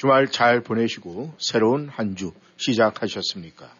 [0.00, 3.70] 주말 잘 보내시고 새로운 한 주 시작하셨습니까?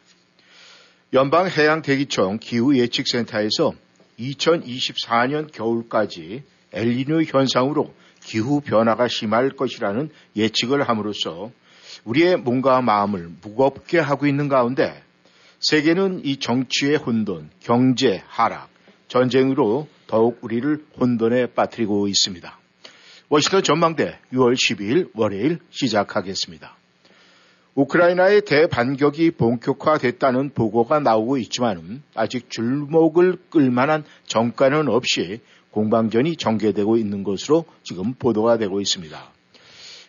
[1.15, 3.73] 연방해양대기청 기후예측센터에서
[4.19, 11.53] 2024년 겨울까지 엘리뇨 현상으로 기후 변화가 심할 것이라는 예측을 함으로써
[12.05, 15.03] 우리의 몸과 마음을 무겁게 하고 있는 가운데
[15.61, 18.69] 세계는 이 정치의 혼돈, 경제 하락,
[19.09, 22.60] 전쟁으로 더욱 우리를 혼돈에 빠뜨리고 있습니다.
[23.33, 26.77] 워싱턴 전망대 6월 12일 월요일 시작하겠습니다.
[27.77, 35.39] 우크라이나의 대반격이 본격화됐다는 보고가 나오고 있지만 아직 줄목을 끌만한 정가는 없이
[35.71, 39.17] 공방전이 전개되고 있는 것으로 지금 보도가 되고 있습니다.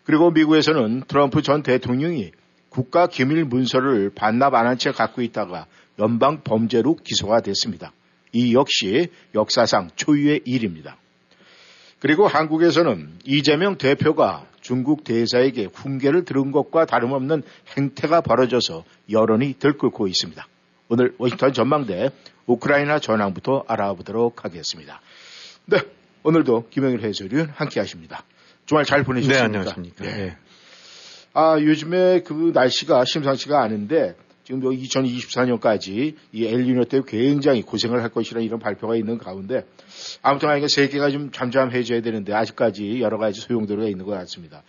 [0.03, 2.31] 그리고 미국에서는 트럼프 전 대통령이
[2.69, 5.67] 국가 기밀 문서를 반납 안 한 채 갖고 있다가
[5.99, 7.93] 연방 범죄로 기소가 됐습니다.
[8.31, 10.97] 이 역시 역사상 초유의 일입니다.
[12.01, 17.43] 그리고 한국에서는 이재명 대표가 중국 대사에게 훈계를 들은 것과 다름없는
[17.77, 20.47] 행태가 벌어져서 여론이 들끓고 있습니다.
[20.89, 22.09] 오늘 워싱턴 전망대
[22.47, 24.99] 우크라이나 전황부터 알아보도록 하겠습니다.
[25.65, 25.77] 네,
[26.23, 28.23] 오늘도 김영일 해설위원 함께 하십니다.
[28.65, 29.47] 주말 잘 보내셨습니까?
[29.47, 30.03] 네, 안녕하십니까.
[30.03, 30.37] 네.
[31.33, 34.15] 아, 요즘에 그 날씨가 심상치가 않은데
[34.51, 39.65] 지금 2024년까지 이 엘리노 때문에 굉장히 고생을 할 것이라는 이런 발표가 있는 가운데
[40.21, 44.63] 아무튼 아니까 세계가 좀 잠잠해져야 되는데 아직까지 여러 가지 소용돌이가 있는 것 같습니다.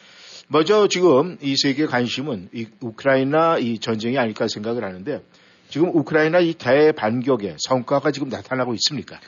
[0.47, 5.21] 먼저 지금 이 세계 관심은 이 우크라이나 이 전쟁이 아닐까 생각을 하는데
[5.69, 9.19] 지금 우크라이나 이 대반격의 성과가 지금 나타나고 있습니까?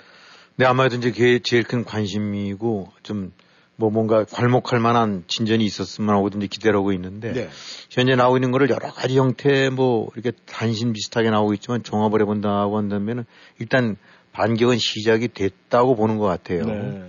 [0.54, 3.32] 네, 아마도 이제 그게 제일 큰 관심이고 좀
[3.77, 7.49] 뭐 뭔가 괄목할 만한 진전이 있었으면 하고 이제 기대를 하고 있는데 네.
[7.91, 12.79] 현재 나오고 있는 거를 여러 가지 형태 뭐 이렇게 단신 비슷하게 나오고 있지만 종합을 해본다고
[12.79, 13.25] 한다면은
[13.59, 13.97] 일단
[14.33, 16.65] 반격은 시작이 됐다고 보는 것 같아요.
[16.67, 17.05] 네.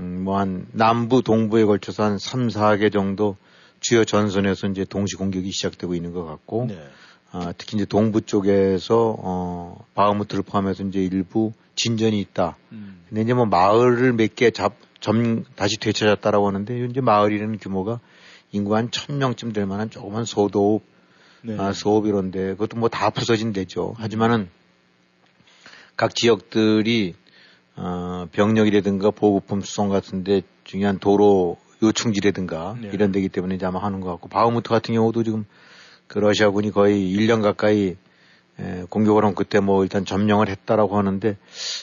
[0.00, 3.36] 음, 뭐 한 남부 동부에 걸쳐서 한 3, 4개 정도
[3.80, 6.78] 주요 전선에서 이제 동시 공격이 시작되고 있는 것 같고 네.
[7.32, 12.56] 아, 특히 이제 동부 쪽에서 어, 바흐무트를 포함해서 이제 일부 진전이 있다.
[12.72, 13.00] 음.
[13.08, 18.00] 근데 이제 뭐 마을을 몇 개 잡, 점 다시 되찾았다라고 하는데 이제 마을이라는 규모가
[18.52, 20.82] 인구 한 천 명쯤 될 만한 조그만 소도읍,
[21.42, 21.56] 네.
[21.58, 23.92] 아, 소읍 이런데 그것도 뭐 다 부서진 데죠.
[23.98, 24.48] 하지만은
[25.94, 27.14] 각 지역들이
[27.76, 32.88] 어, 병력이라든가 보급품 수송 같은데 중요한 도로 요충지라든가 네.
[32.94, 35.44] 이런 데기 때문에 이제 아마 하는 것 같고 바흐무트 같은 경우도 지금
[36.06, 37.96] 그 러시아군이 거의 1년 가까이
[38.58, 41.36] 에, 공격을 하면 그때 뭐 일단 점령을 했다라고 하는데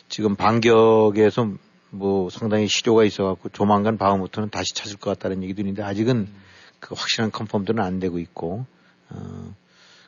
[0.10, 1.52] 지금 반격에서
[1.92, 6.36] 뭐 상당히 시료가 있어갖고 조만간 바흐무트는 다시 찾을 것 같다는 얘기도 있는데 아직은 음.
[6.80, 8.66] 그 확실한 컨펌들은 안 되고 있고
[9.10, 9.54] 어,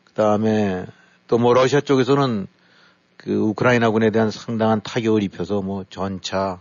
[0.04, 0.86] 그 다음에
[1.28, 2.48] 또 뭐 러시아 쪽에서는
[3.18, 6.60] 그 우크라이나군에 대한 상당한 타격을 입혀서 뭐 전차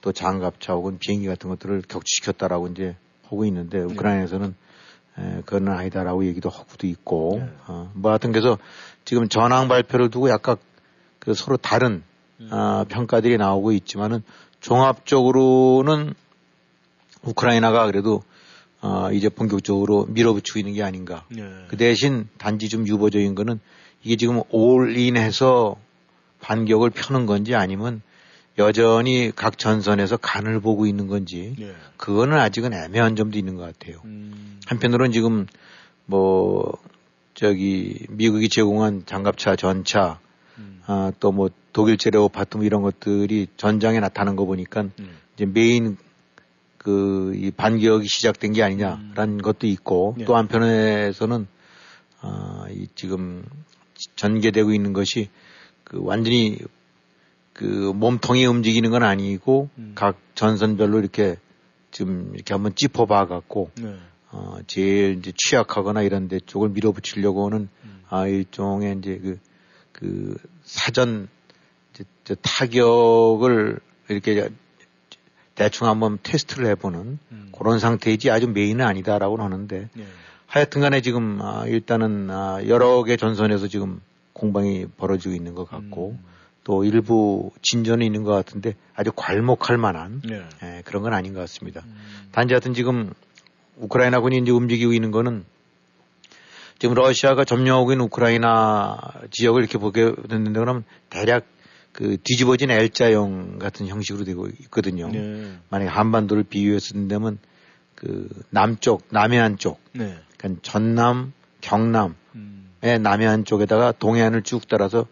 [0.00, 3.84] 또 장갑차 혹은 비행기 같은 것들을 격추시켰다라고 이제 하고 있는데 네.
[3.84, 4.54] 우크라이나에서는
[5.18, 7.52] 에, 그건 아니다라고 얘기도 하고도 있고 네.
[7.66, 8.58] 어, 뭐 하여튼 그래서
[9.04, 10.56] 지금 전황 발표를 두고 약간
[11.18, 12.02] 그 서로 다른
[12.40, 12.48] 음.
[12.50, 14.22] 아, 평가들이 나오고 있지만은
[14.60, 16.14] 종합적으로는
[17.22, 18.22] 우크라이나가 그래도
[18.82, 21.24] 어, 이제 본격적으로 밀어붙이고 있는 게 아닌가.
[21.28, 21.42] 네.
[21.68, 23.60] 그 대신 단지 좀 유보적인 거는
[24.02, 25.76] 이게 지금 올인해서
[26.40, 28.00] 반격을 펴는 건지 아니면
[28.58, 31.72] 여전히 각 전선에서 간을 보고 있는 건지 네.
[31.96, 34.00] 그거는 아직은 애매한 점도 있는 것 같아요.
[34.04, 34.60] 음.
[34.66, 35.46] 한편으로는 지금
[36.06, 36.72] 뭐
[37.34, 40.18] 저기 미국이 제공한 장갑차 전차
[40.60, 40.82] 음.
[40.86, 45.18] 아, 또 뭐 독일 제레오 파트뭐 이런 것들이 전장에 나타난 거 보니까 음.
[45.34, 45.96] 이제 메인
[46.78, 49.38] 그 이 반격이 시작된 게 아니냐라는 음.
[49.38, 50.24] 것도 있고 네.
[50.24, 51.46] 또 한편에서는
[52.22, 53.44] 아, 이 지금
[54.16, 55.28] 전개되고 있는 것이
[55.84, 56.58] 그 완전히
[57.52, 59.92] 그 몸통이 움직이는 건 아니고 음.
[59.94, 61.36] 각 전선별로 이렇게
[61.90, 63.96] 지금 이렇게 한번 짚어봐 갖고 네.
[64.32, 68.02] 어 제일 이제 취약하거나 이런 데 쪽을 밀어붙이려고 하는 음.
[68.08, 69.38] 아 일종의 이제 그,
[70.00, 71.28] 그 사전
[72.42, 74.48] 타격을 이렇게
[75.54, 77.52] 대충 한번 테스트를 해보는 음.
[77.56, 80.04] 그런 상태이지 아주 메인은 아니다라고 하는데 네.
[80.46, 84.00] 하여튼 간에 지금 아, 일단은 아, 여러 개 전선에서 지금
[84.32, 86.24] 공방이 벌어지고 있는 것 같고 음.
[86.64, 90.42] 또 일부 진전이 있는 것 같은데 아주 괄목할 만한 네.
[90.62, 91.82] 예, 그런 건 아닌 것 같습니다.
[91.84, 92.28] 음.
[92.32, 93.12] 단지 하여튼 지금
[93.76, 95.44] 우크라이나군이 이제 움직이고 있는 거는
[96.80, 98.98] 지금 러시아가 점령하고 있는 우크라이나
[99.30, 101.44] 지역을 이렇게 보게 됐는데 그러면 대략
[101.92, 105.08] 그 뒤집어진 L자형 같은 형식으로 되고 있거든요.
[105.08, 105.52] 네.
[105.68, 107.38] 만약에 한반도를 비유해서 쓴다면
[107.94, 110.16] 그 남쪽, 남해안 쪽, 네.
[110.38, 112.72] 그러니까 전남, 경남의 음.
[113.02, 115.06] 남해안 쪽에다가 동해안을 쭉 따라서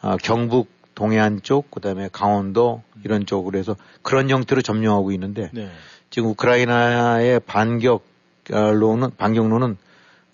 [0.00, 5.68] 어, 경북 동해안 쪽, 그다음에 강원도 이런 쪽으로 해서 그런 형태로 점령하고 있는데 네.
[6.10, 9.78] 지금 우크라이나의 반격로는 반격로는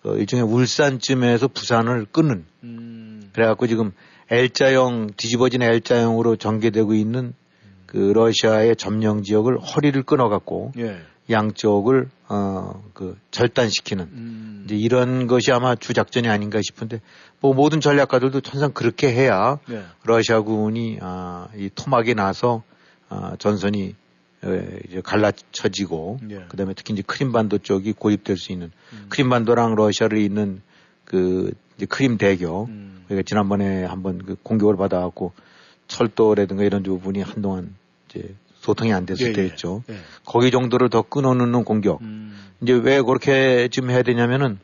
[0.04, 3.30] 그 일종의 울산쯤에서 부산을 끊는 음.
[3.32, 3.92] 그래갖고 지금
[4.30, 7.32] L자형 뒤집어진 L자형으로 전개되고 있는
[7.86, 10.98] 그 러시아의 점령 지역을 허리를 끊어갖고 예.
[11.30, 14.62] 양쪽을 어그 절단시키는 음.
[14.66, 17.00] 이제 이런 것이 아마 주작전이 아닌가 싶은데
[17.40, 19.84] 뭐 모든 전략가들도 천상 그렇게 해야 예.
[20.04, 22.62] 러시아군이 아이 토막이 나서
[23.08, 23.94] 아 전선이
[24.88, 26.44] 이제 갈라쳐지고 예.
[26.48, 29.06] 그다음에 특히 이제 크림반도 쪽이 고립될 수 있는 음.
[29.08, 30.60] 크림반도랑 러시아를 잇는
[31.04, 33.04] 그 이제 크림 대교 음.
[33.06, 35.32] 그러니까 지난번에 한번 그 공격을 받아갖고
[35.88, 37.74] 철도라든가 이런 부분이 한동안
[38.08, 39.32] 이제 소통이 안 됐을 예, 예.
[39.32, 39.84] 때였죠.
[39.90, 39.96] 예.
[40.24, 42.00] 거기 정도를 더 끊어놓는 공격.
[42.02, 42.34] 음.
[42.62, 44.58] 이제 왜 그렇게 지금 해야 되냐면은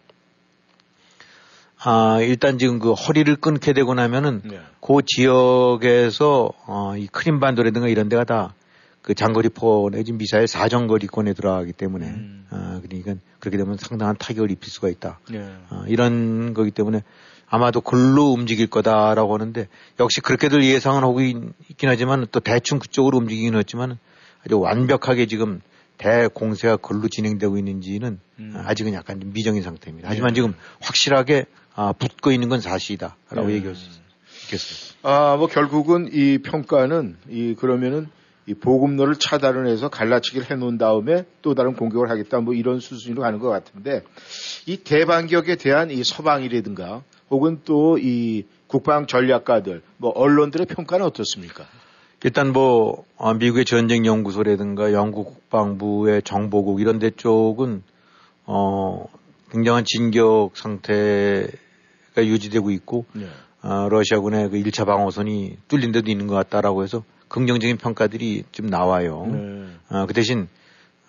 [1.83, 4.61] 아, 일단 지금 그 허리를 끊게 되고 나면은 예.
[4.81, 8.55] 그 지역에서 어, 이 크림반도라든가 이런 데가 다
[9.02, 12.47] 그 장거리포 내지 미사일 사정거리권에 들어가기 때문에 음.
[12.50, 15.20] 아, 그러니까 그렇게 되면 상당한 타격을 입힐 수가 있다.
[15.32, 15.49] 예.
[15.70, 17.02] 아, 이런 거기 때문에
[17.49, 19.67] 아마도 글로 움직일 거다라고 하는데
[19.99, 21.37] 역시 그렇게들 예상은 하고 있
[21.79, 23.99] 긴 하지만 또 대충 그쪽으로 움직이긴 했지만
[24.44, 25.61] 아주 완벽하게 지금
[25.99, 28.52] 대공세가 글로 진행되고 있는지는 음.
[28.56, 30.08] 아직은 약간 미정인 상태입니다.
[30.08, 30.35] 하지만 네.
[30.37, 33.55] 지금 확실하게 아, 붙고 있는 건 사실이다라고 네.
[33.55, 33.87] 얘기할 수
[34.44, 34.99] 있겠습니다.
[35.02, 38.08] 아, 뭐 결국은 이 평가는 이 그러면은
[38.46, 43.38] 이 보급로를 차단을 해서 갈라치기를 해놓은 다음에 또 다른 공격을 하겠다 뭐 이런 수준으로 가는
[43.38, 44.02] 것 같은데
[44.66, 51.64] 이 대반격에 대한 이 서방이라든가 혹은 또 이 국방 전략가들 뭐 언론들의 평가는 어떻습니까?
[52.22, 57.82] 일단 뭐 아, 미국의 전쟁 연구소라든가 영국 국방부의 정보국 이런 데 쪽은
[58.46, 59.06] 어
[59.50, 61.50] 굉장한 진격 상태가
[62.19, 63.26] 유지되고 있고 네.
[63.62, 69.27] 어, 러시아군의 그 1차 방어선이 뚫린 데도 있는 것 같다라고 해서 긍정적인 평가들이 좀 나와요.
[69.31, 69.67] 네.
[69.88, 70.49] 어, 그 대신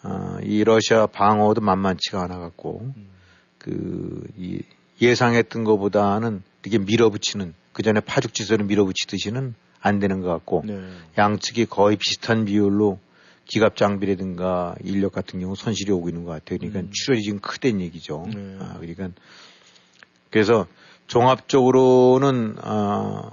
[0.04, 3.10] 어, 이 러시아 방어도 만만치가 않아 갖고 음.
[3.58, 4.62] 그이
[5.02, 10.80] 예상했던 것보다는 이렇게 밀어붙이는 그 전에 파죽지세를 밀어붙이듯이는 안 되는 것 같고 네.
[11.18, 13.00] 양측이 거의 비슷한 비율로
[13.46, 16.60] 기갑 장비라든가 인력 같은 경우 손실이 오고 있는 것 같아요.
[16.60, 16.90] 그러니까 음.
[16.92, 18.28] 출혈이 지금 크다는 얘기죠.
[18.34, 18.58] 네.
[18.60, 19.10] 아, 그러니까
[20.30, 20.68] 그래서
[21.08, 23.32] 종합적으로는 아,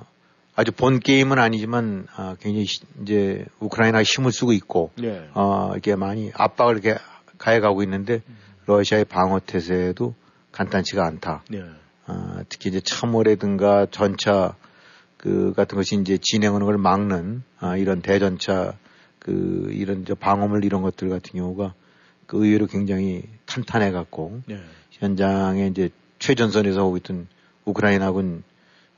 [0.58, 2.66] 아주 본 게임은 아니지만 아, 굉장히
[3.00, 5.28] 이제 우크라이나가 힘을 쓰고 있고 네.
[5.34, 7.00] 어, 이게 많이 압박을 이렇게
[7.38, 8.36] 가해가고 있는데 음.
[8.66, 10.16] 러시아의 방어 태세도
[10.50, 11.44] 간단치가 않다.
[11.48, 11.62] 네.
[12.08, 14.56] 어, 특히 이제 참호라든가 전차
[15.16, 18.76] 그 같은 것이 이제 진행하는 걸 막는 아, 이런 대전차
[19.20, 21.74] 그 이런 저 방어물 이런 것들 같은 경우가
[22.26, 24.58] 그 의외로 굉장히 탄탄해 갖고 네.
[24.90, 27.28] 현장에 이제 최전선에서 오고 있던
[27.64, 28.42] 우크라이나군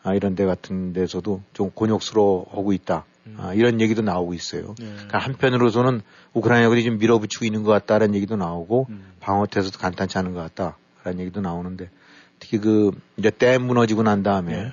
[0.03, 3.05] 아, 이런 데 같은 데서도 좀 곤욕스러워하고 있다.
[3.27, 3.37] 음.
[3.39, 4.75] 아, 이런 얘기도 나오고 있어요.
[4.79, 4.87] 네.
[4.93, 6.01] 그러니까 한편으로서는
[6.33, 9.13] 우크라이나군이 좀 밀어붙이고 있는 것 같다라는 얘기도 나오고 음.
[9.21, 10.77] 방어태에서도 간단치 않은 것 같다.
[11.05, 11.89] 라는 얘기도 나오는데
[12.39, 14.73] 특히 그 이제 댐 무너지고 난 다음에 네.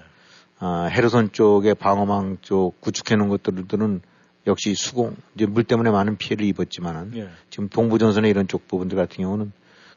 [0.60, 4.01] 아, 헤르손 쪽에 방어망 쪽 구축해 놓은 것들은
[4.48, 7.29] 역시 수공 이제 물 때문에 많은 피해를 입었지만은 네.
[7.50, 9.51] 지금 동부 전선의 이런 쪽 부분들 같은 경우는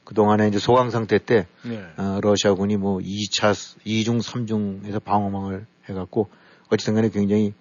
[0.04, 1.82] 그 동안에 이제 소강 상태 때 네.
[1.96, 3.52] 어, 러시아군이 뭐 2차
[3.86, 6.28] 2중 3중에서 방어망을 해갖고
[6.70, 7.52] 어찌든 간에 굉장히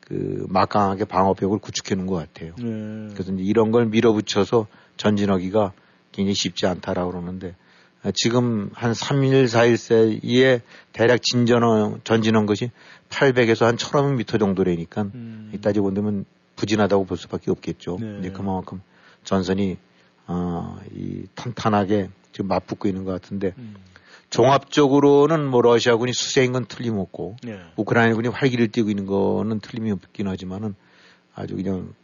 [0.00, 2.54] 그 막강하게 방어벽을 구축해 놓은 것 같아요.
[2.58, 3.12] 네.
[3.14, 5.72] 그래서 이제 이런 걸 밀어붙여서 전진하기가
[6.12, 7.54] 굉장히 쉽지 않다라고 그러는데
[8.14, 10.60] 지금 한 3일, 4일 사이에
[10.92, 12.70] 대략 진전어, 전진한 것이
[13.10, 15.52] 800에서 한 1000m 정도라니까 음.
[15.62, 16.24] 따지고 본다면
[16.56, 17.98] 부진하다고 볼 수밖에 없겠죠.
[18.00, 18.18] 네.
[18.18, 18.82] 이제 그만큼
[19.24, 19.78] 전선이
[20.26, 23.76] 어, 이 탄탄하게 지금 맞붙고 있는 것 같은데 음.
[24.30, 27.60] 종합적으로는 뭐 러시아군이 수세인 건 틀림없고 네.
[27.76, 30.74] 우크라이나군이 활기를 띠고 있는 거는 틀림이 없긴 하지만은
[31.34, 31.94] 아주 그냥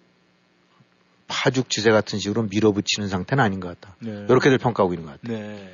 [1.27, 3.97] 파죽지세 같은 식으로 밀어붙이는 상태는 아닌 것 같다.
[4.01, 4.27] 네.
[4.29, 5.39] 이렇게들 평가하고 있는 것 같아요.
[5.39, 5.73] 네.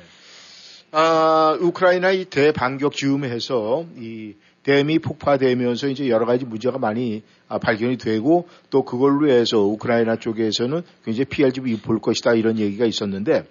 [0.91, 4.35] 아, 우크라이나 이 대반격 즈음해서 이
[4.65, 10.81] 댐이 폭파되면서 이제 여러 가지 문제가 많이 아, 발견이 되고 또 그걸로 해서 우크라이나 쪽에서는
[11.03, 13.43] 굉장히 피해를 좀 입을 것이다 이런 얘기가 있었는데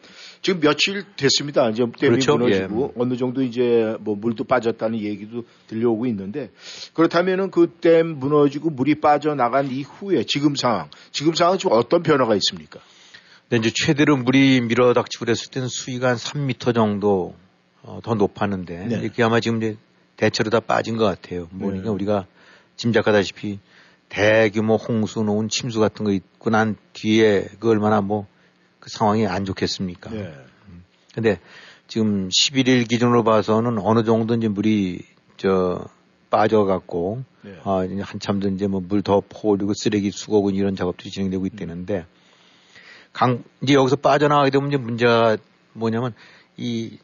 [0.42, 1.70] 지금 며칠 됐습니다.
[1.70, 2.36] 이제 댐이 그렇죠?
[2.36, 3.00] 무너지고 예.
[3.00, 6.50] 어느 정도 이제 뭐 물도 빠졌다는 얘기도 들려오고 있는데
[6.94, 12.80] 그렇다면은 그 댐 무너지고 물이 빠져나간 이후에 지금 상황, 지금 상황은 좀 어떤 변화가 있습니까?
[13.48, 17.34] 근데 이제 최대로 물이 밀어닥치고 그랬을 때는 수위가 한 3미터 정도
[17.82, 19.02] 어, 더 높았는데 네.
[19.04, 19.76] 이게 아마 지금 이제
[20.16, 21.48] 대체로 다 빠진 것 같아요.
[21.50, 21.94] 뭐 그러니까 네.
[21.94, 22.26] 우리가
[22.76, 23.58] 짐작하다시피
[24.08, 28.26] 대규모 홍수 놓은 침수 같은 거 있고 난 뒤에 그 얼마나 뭐
[28.84, 30.10] 그 상황이 안 좋겠습니까?
[30.10, 30.34] 네.
[30.68, 30.84] 음.
[31.14, 31.40] 근데
[31.88, 35.00] 지금 11일 기준으로 봐서는 어느 정도 이제 물이
[35.38, 35.86] 저
[36.28, 37.58] 빠져갖고 네.
[37.64, 42.04] 아, 한참 더 이제 뭐 물 더 퍼올리고 쓰레기 수거군 이런 작업들이 진행되고 있다는데
[43.14, 45.38] 강 이제 여기서 빠져나가게 되면 이제 문제가
[45.72, 46.12] 뭐냐면
[46.58, 46.98] 이,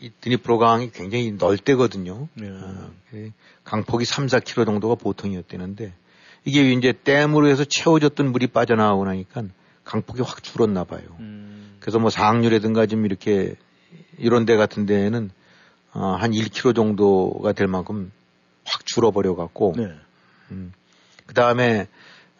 [0.00, 2.28] 이 드니프로 강이 굉장히 넓대거든요.
[2.34, 2.48] 네.
[2.50, 2.90] 어,
[3.64, 5.92] 강폭이 3, 4km 정도가 보통이었대는데
[6.44, 9.44] 이게 이제 댐으로 해서 채워졌던 물이 빠져나가고 나니까
[9.84, 11.02] 강폭이 확 줄었나 봐요.
[11.20, 11.76] 음.
[11.80, 13.54] 그래서 뭐 상류라든가 좀 이렇게
[14.18, 15.30] 이런 데 같은 데에는
[15.92, 18.12] 어, 한 1km 정도가 될 만큼
[18.64, 19.90] 확 줄어버려 갖고 네.
[20.50, 20.72] 음.
[21.26, 21.88] 그 다음에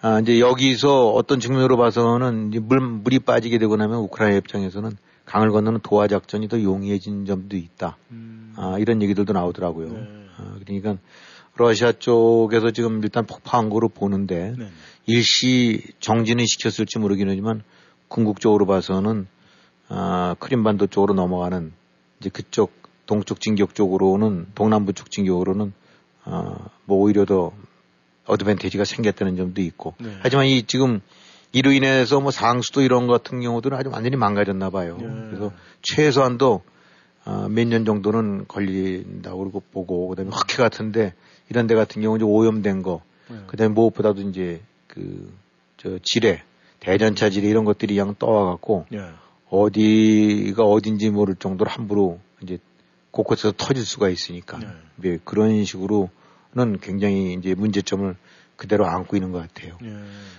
[0.00, 4.90] 아, 이제 여기서 어떤 측면으로 봐서는 이제 물, 물이 빠지게 되고 나면 우크라이나 입장에서는
[5.34, 7.96] 강을 건너는 도하 작전이 더 용이해진 점도 있다.
[8.12, 8.54] 음.
[8.56, 9.88] 아, 이런 얘기들도 나오더라고요.
[9.88, 10.26] 네.
[10.36, 10.96] 아, 그러니까
[11.56, 14.68] 러시아 쪽에서 지금 일단 폭파한 거로 보는데 네.
[15.06, 17.64] 일시 정지는 시켰을지 모르긴 하지만
[18.06, 19.26] 궁극적으로 봐서는
[19.88, 21.72] 아, 크림반도 쪽으로 넘어가는
[22.20, 22.70] 이제 그쪽
[23.06, 25.72] 동쪽 진격 쪽으로는 동남부 쪽 진격으로는
[26.22, 27.52] 아, 뭐 오히려 더
[28.26, 30.16] 어드밴티지가 생겼다는 점도 있고 네.
[30.20, 31.00] 하지만 이 지금
[31.54, 34.98] 이로 인해서 뭐 상수도 이런 것 같은 경우들은 아주 완전히 망가졌나 봐요.
[35.00, 35.06] 네.
[35.30, 36.62] 그래서 최소한도
[37.24, 41.14] 아, 몇년 정도는 걸린다고 그러고 보고 그다음에 흑해 같은데
[41.48, 43.38] 이런 데 같은 경우 이제 오염된 거 네.
[43.46, 45.32] 그다음에 무엇보다도 이제 그
[45.84, 46.42] 저 지뢰
[46.80, 49.00] 대전차 지뢰 이런 것들이 그냥 떠와 갖고 네.
[49.50, 52.58] 어디가 어딘지 모를 정도로 함부로 이제
[53.10, 54.66] 곳곳에서 터질 수가 있으니까 네.
[54.96, 58.16] 네, 그런 식으로는 굉장히 이제 문제점을
[58.56, 59.76] 그대로 안고 있는 것 같아요.
[59.80, 59.90] 네.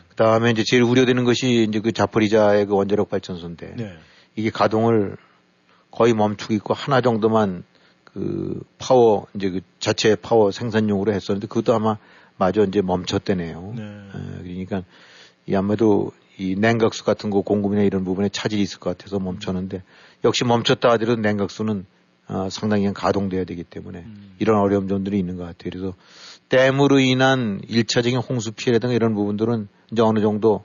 [0.09, 3.97] 그 다음에 이제 제일 우려되는 것이 이제 그 자포리자의 그 원자력 발전소인데 네.
[4.35, 5.17] 이게 가동을
[5.91, 7.63] 거의 멈추고 있고 하나 정도만
[8.03, 11.97] 그 파워 이제 그 자체 파워 생산용으로 했었는데 그것도 아마
[12.37, 13.73] 마저 이제 멈췄대네요.
[13.75, 13.83] 네.
[13.83, 14.83] 에, 그러니까
[15.47, 19.83] 이 아무래도 이 냉각수 같은 거 공급이나 이런 부분에 차질이 있을 것 같아서 멈췄는데
[20.23, 21.85] 역시 멈췄다 하더라도 냉각수는
[22.27, 24.35] 어, 상당히 가동돼야 되기 때문에 음.
[24.39, 25.69] 이런 어려움 점들이 있는 것 같아요.
[25.69, 25.93] 그래서
[26.49, 30.63] 댐으로 인한 일차적인 홍수 피해라든가 이런 부분들은 이제 어느 정도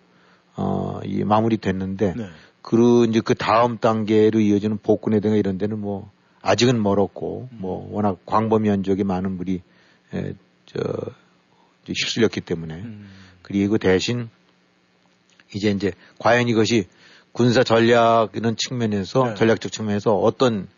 [0.56, 2.28] 어, 이 마무리됐는데 네.
[2.62, 6.10] 그 이제 그 다음 단계로 이어지는 복근이든가 이런 데는 뭐
[6.42, 7.58] 아직은 멀었고 음.
[7.60, 9.62] 뭐 워낙 광범위 면적이 많은 물이
[10.14, 10.34] 에,
[10.66, 10.78] 저
[11.86, 13.08] 휩쓸렸기 때문에 음.
[13.42, 14.28] 그리고 대신
[15.54, 16.86] 이제 이제 과연 이것이
[17.32, 19.34] 군사 전략 이런 측면에서 네.
[19.34, 20.68] 전략적 측면에서 어떤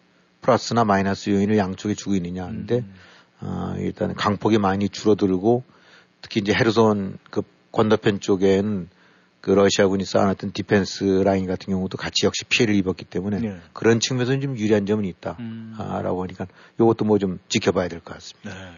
[0.40, 2.94] 플러스나 마이너스 요인을 양쪽에 주고 있느냐 하는데 음.
[3.42, 5.64] 어, 일단 강폭이 많이 줄어들고
[6.20, 8.88] 특히 이제 헤르손 그 건너편 쪽엔
[9.40, 13.56] 그 러시아군이 쌓아놨던 defense line 같은 경우도 같이 역시 피해를 입었기 때문에 네.
[13.72, 15.74] 그런 측면에서는 좀 유리한 점은 있다라고 음.
[15.78, 16.46] 아, 하니까
[16.78, 18.54] 이것도 뭐 좀 지켜봐야 될 것 같습니다.
[18.54, 18.70] 네.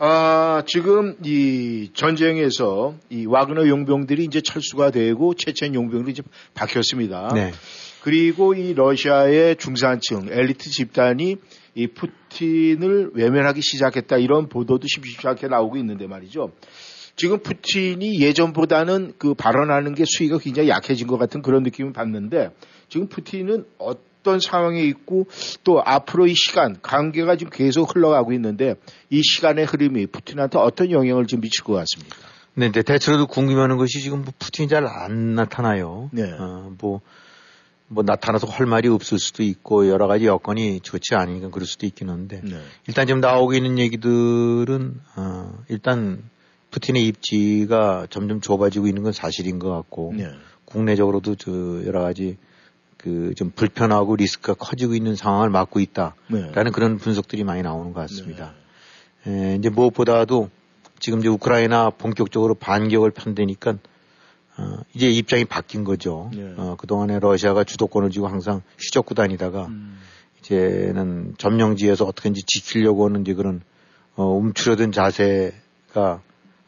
[0.00, 6.22] 아, 지금 이 전쟁에서 이 와그너 용병들이 이제 철수가 되고 체첸 용병들이 이제
[6.54, 7.32] 바뀌었습니다.
[7.34, 7.50] 네.
[8.02, 11.38] 그리고 이 러시아의 중산층 엘리트 집단이
[11.78, 16.50] 이 푸틴을 외면하기 시작했다 이런 보도도 심심찮게 나오고 있는데 말이죠.
[17.14, 22.50] 지금 푸틴이 예전보다는 그 발언하는 게 수위가 굉장히 약해진 것 같은 그런 느낌을 받는데
[22.88, 25.28] 지금 푸틴은 어떤 상황에 있고
[25.62, 28.74] 또 앞으로 이 시간 관계가 지금 계속 흘러가고 있는데
[29.08, 32.16] 이 시간의 흐름이 푸틴한테 어떤 영향을 좀 미칠 것 같습니까?
[32.54, 36.10] 네, 네 대체로도 궁금해하는 것이 지금 뭐 푸틴이 잘 안 나타나요.
[36.12, 36.24] 네.
[36.32, 37.02] 어, 뭐
[37.88, 42.10] 뭐 나타나서 할 말이 없을 수도 있고 여러 가지 여건이 좋지 않으니까 그럴 수도 있긴
[42.10, 42.60] 한데 네.
[42.86, 46.22] 일단 지금 나오고 있는 얘기들은 어, 일단
[46.70, 50.30] 푸틴의 입지가 점점 좁아지고 있는 건 사실인 것 같고 네.
[50.66, 51.50] 국내적으로도 저
[51.86, 52.36] 여러 가지
[52.98, 56.70] 그 좀 불편하고 리스크가 커지고 있는 상황을 맞고 있다라는 네.
[56.72, 58.52] 그런 분석들이 많이 나오는 것 같습니다.
[59.26, 60.50] 에, 이제 무엇보다도
[60.98, 63.76] 지금 이제 우크라이나 본격적으로 반격을 편대니까
[64.58, 66.30] 어, 이제 입장이 바뀐 거죠.
[66.34, 66.54] 네.
[66.56, 69.98] 어, 그동안에 러시아가 주도권을 쥐고 항상 휘젓고 다니다가 음.
[70.40, 73.60] 이제는 점령지에서 어떻게든지 지키려고 하는 이제 그런
[74.16, 76.22] 어, 움츠러든 자세가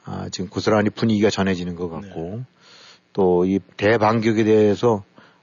[0.05, 2.45] 아, 지금 고스란히 분위기가 전해지는 것 같고 네.
[3.13, 5.03] 또이 대반격에 대해서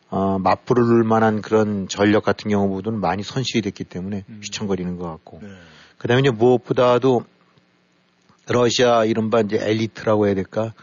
[0.10, 4.40] 어, 맞부를 만한 그런 전력 같은 경우보다는 많이 손실이 됐기 때문에 음.
[4.42, 5.50] 휘청거리는 것 같고 네.
[5.98, 7.24] 그다음에 이제 무엇보다도
[8.48, 10.74] 러시아 이른바 이제 엘리트라고 해야 될까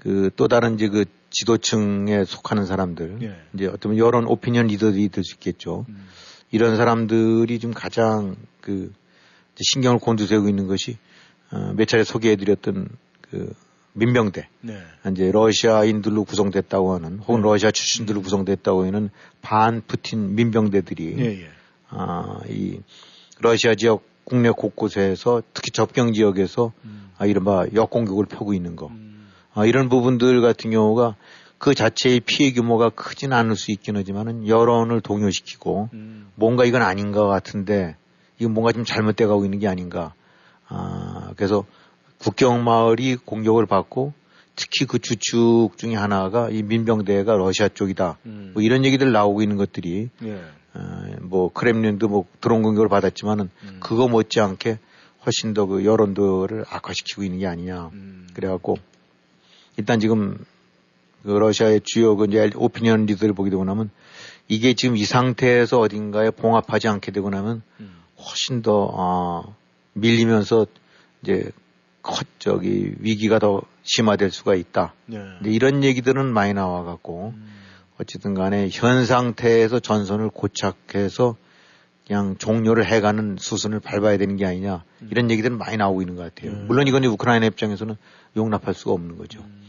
[0.00, 3.36] 그 또 다른 이제 그 지도층에 속하는 사람들 예.
[3.54, 5.84] 이제 어떤 여론 오피니언 리더들이 될 수 있겠죠.
[5.88, 6.08] 음.
[6.50, 8.92] 이런 사람들이 좀 가장 그
[9.60, 10.96] 신경을 곤두세우고 있는 것이
[11.52, 12.88] 어, 몇 차례 소개해드렸던
[13.20, 13.52] 그
[13.92, 14.78] 민병대 네.
[15.12, 17.48] 이제 러시아인들로 구성됐다고 하는 혹은 네.
[17.48, 19.10] 러시아 출신들로 구성됐다고 하는
[19.42, 21.48] 반 푸틴 민병대들이 예, 예.
[21.88, 22.80] 아, 이
[23.40, 27.10] 러시아 지역 국내 곳곳에서 특히 접경 지역에서 음.
[27.18, 28.86] 아, 이른바 역공격을 펴고 있는 거.
[28.86, 29.09] 음.
[29.54, 31.16] 아, 이런 부분들 같은 경우가
[31.58, 36.30] 그 자체의 피해 규모가 크진 않을 수 있긴 하지만은 여론을 동요시키고 음.
[36.34, 37.96] 뭔가 이건 아닌 것 같은데
[38.38, 40.14] 이건 뭔가 좀 잘못돼 가고 있는 게 아닌가.
[40.68, 41.64] 아, 그래서
[42.18, 44.14] 국경 마을이 공격을 받고
[44.56, 48.18] 특히 그 주축 중에 하나가 이 민병대가 러시아 쪽이다.
[48.26, 48.50] 음.
[48.54, 50.42] 뭐 이런 얘기들 나오고 있는 것들이 예.
[50.74, 53.76] 어, 뭐 크렘린도 뭐 드론 공격을 받았지만은 음.
[53.80, 54.78] 그거 못지않게
[55.26, 57.90] 훨씬 더 그 여론들을 악화시키고 있는 게 아니냐.
[57.92, 58.26] 음.
[58.34, 58.78] 그래갖고
[59.76, 60.38] 일단 지금
[61.22, 63.90] 그 러시아의 주요 그 이제 오피니언 리더를 보게 되고 나면
[64.48, 68.00] 이게 지금 이 상태에서 어딘가에 봉합하지 않게 되고 나면 음.
[68.18, 69.56] 훨씬 더 어,
[69.92, 70.66] 밀리면서
[71.22, 71.50] 이제
[72.02, 74.94] 컷 저기 위기가 더 심화될 수가 있다.
[75.06, 75.18] 네.
[75.18, 77.50] 근데 이런 얘기들은 많이 나와갖고 음.
[78.00, 81.36] 어쨌든 간에 현 상태에서 전선을 고착해서
[82.10, 85.08] 그냥 종료를 해가는 수순을 밟아야 되는 게 아니냐 음.
[85.12, 86.54] 이런 얘기들은 많이 나오고 있는 것 같아요.
[86.54, 86.64] 네.
[86.66, 87.96] 물론 이건 우크라이나 입장에서는
[88.36, 89.38] 용납할 수가 없는 거죠.
[89.38, 89.62] 음.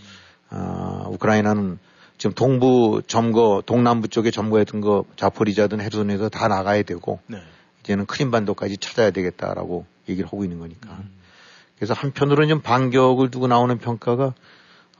[0.49, 1.77] 아, 우크라이나는
[2.17, 7.37] 지금 동부 점거, 동남부 쪽에 점거했던 거 자포리자든 헤르손에서 다 나가야 되고 네.
[7.81, 10.93] 이제는 크림반도까지 찾아야 되겠다라고 얘기를 하고 있는 거니까.
[10.93, 11.11] 음.
[11.75, 14.33] 그래서 한편으로는 좀 반격을 두고 나오는 평가가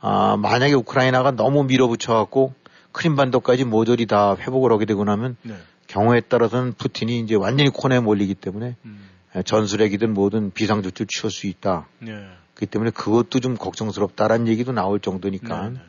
[0.00, 2.54] 아, 만약에 우크라이나가 너무 밀어붙여 갖고
[2.92, 5.56] 크림반도까지 모조리 다 회복을 하게 되고 나면 네.
[5.92, 9.08] 경우에 따라서는 푸틴이 이제 완전히 코너에 몰리기 때문에 음.
[9.44, 11.86] 전술핵이든 뭐든 비상조치를 취할 수 있다.
[11.98, 12.12] 네.
[12.54, 15.74] 그렇기 때문에 그것도 좀 걱정스럽다라는 얘기도 나올 정도니까 네.
[15.74, 15.80] 네.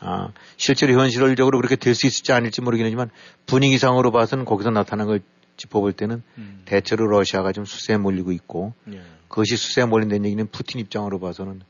[0.00, 3.10] 아, 실제로 현실적으로 그렇게 될 수 있을지 아닐지 모르겠지만
[3.46, 5.20] 분위기상으로 봐서는 거기서 나타난 걸
[5.56, 6.62] 짚어볼 때는 음.
[6.64, 9.00] 대체로 러시아가 좀 수세에 몰리고 있고 예.
[9.28, 11.62] 그것이 수세에 몰린다는 얘기는 푸틴 입장으로 봐서는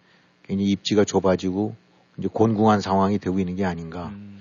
[0.43, 1.77] 굉장히 입지가 좁아지고
[2.19, 4.07] 이제 곤궁한 상황이 되고 있는 게 아닌가.
[4.07, 4.41] 음.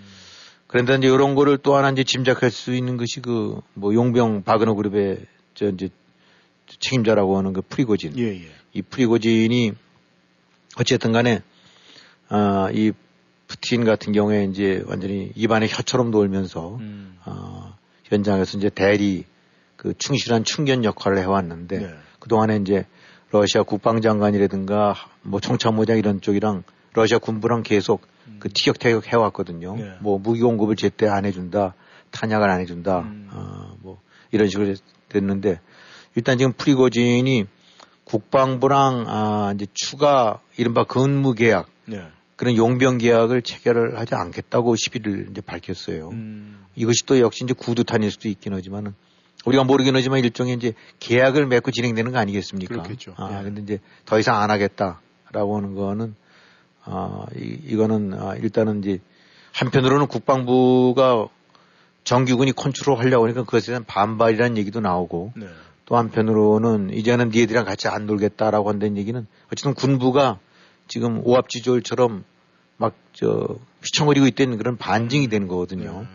[0.67, 4.73] 그런데 이제 이런 거를 또 하나 이제 짐작할 수 있는 것이 그 뭐 용병 바그너
[4.73, 5.89] 그룹의 저 이제
[6.79, 8.17] 책임자라고 하는 그 프리고진.
[8.17, 8.47] 예, 예.
[8.73, 9.73] 이 프리고진이
[10.77, 11.41] 어쨌든 간에
[12.29, 12.91] 아, 이
[13.47, 17.17] 푸틴 같은 경우에 이제 완전히 입안에 혀처럼 돌면서 음.
[17.25, 19.25] 어, 현장에서 이제 대리
[19.75, 21.93] 그 충실한 충견 역할을 해왔는데 네.
[22.19, 22.85] 그동안에 이제
[23.31, 26.63] 러시아 국방장관이라든가 뭐 청참모장 이런 쪽이랑
[26.93, 28.14] 러시아 군부랑 계속 음.
[28.39, 29.75] 그 티격태격 해왔거든요.
[29.75, 29.93] 네.
[29.99, 31.73] 뭐 무기 공급을 제때 안 해준다,
[32.11, 33.29] 탄약을 안 해준다, 음.
[33.31, 33.99] 어, 뭐
[34.31, 34.75] 이런 식으로
[35.09, 35.59] 됐는데
[36.15, 37.45] 일단 지금 프리고진이
[38.05, 42.07] 국방부랑 아 이제 추가 이른바 근무 계약 네.
[42.35, 46.09] 그런 용병 계약을 체결을 하지 않겠다고 11일 이제 밝혔어요.
[46.09, 46.65] 음.
[46.75, 48.93] 이것이 또 역시 이제 구두탄일 수도 있긴 하지만은
[49.45, 52.75] 우리가 모르긴 하지만 일종의 이제 계약을 맺고 진행되는 거 아니겠습니까?
[52.75, 53.13] 그렇겠죠.
[53.17, 53.43] 아, 예.
[53.43, 56.15] 근데 이제 더 이상 안 하겠다라고 하는 거는
[56.85, 58.99] 아, 이, 이거는 아, 일단은 이제
[59.53, 61.27] 한편으로는 국방부가
[62.03, 65.47] 정규군이 컨트롤 하려고 하니까 그것에 대한 반발이라는 얘기도 나오고 네.
[65.85, 70.39] 또 한편으로는 이제는 니네들이랑 같이 안 놀겠다라고 한다는 얘기는 어쨌든 군부가
[70.87, 72.23] 지금 오합지졸처럼
[72.77, 73.47] 막 저
[73.81, 76.01] 휘청거리고 있다는 그런 반증이 되는 거거든요.
[76.01, 76.07] 네.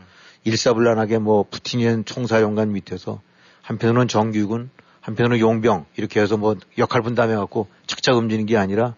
[0.45, 3.21] 일사불란하게 뭐 푸틴이라는 총사령관 밑에서
[3.63, 8.95] 한편으로는 정규군, 한편으로는 용병 이렇게 해서 뭐 역할 분담해 갖고 착착 움직이는 게 아니라 음.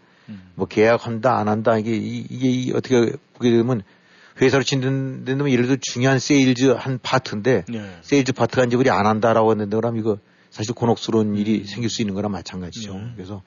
[0.55, 3.83] 뭐 계약한다 안 한다 이게 이게 어떻게 보게 되면
[4.41, 7.97] 회사로 친다는 데면 예를 들어 중요한 세일즈 한 파트인데 네.
[8.03, 10.19] 세일즈 파트가 이제 우리 안 한다라고 했는데 그럼 이거
[10.51, 11.65] 사실 곤혹스러운 일이 음.
[11.65, 12.95] 생길 수 있는 거랑 마찬가지죠.
[12.95, 13.13] 네.
[13.15, 13.43] 그래서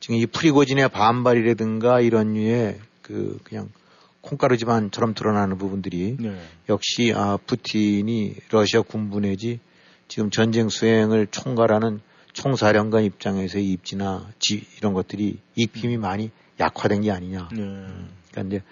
[0.00, 3.68] 지금 이 프리고진의 반발이라든가 이런 류의 그 그냥
[4.20, 6.36] 콩가루 집안처럼 드러나는 부분들이 네.
[6.68, 9.60] 역시 아 푸틴이 러시아 군부 내지
[10.08, 12.00] 지금 전쟁 수행을 총괄하는
[12.32, 16.00] 총사령관 입장에서의 입지나 지 이런 것들이 익힘이 음.
[16.00, 17.48] 많이 약화된 게 아니냐.
[17.52, 17.62] 네.
[17.62, 18.64] 음, 그러니까 이제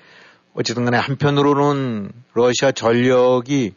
[0.54, 3.74] 어쨌든 간에 한편으로는 러시아 전력이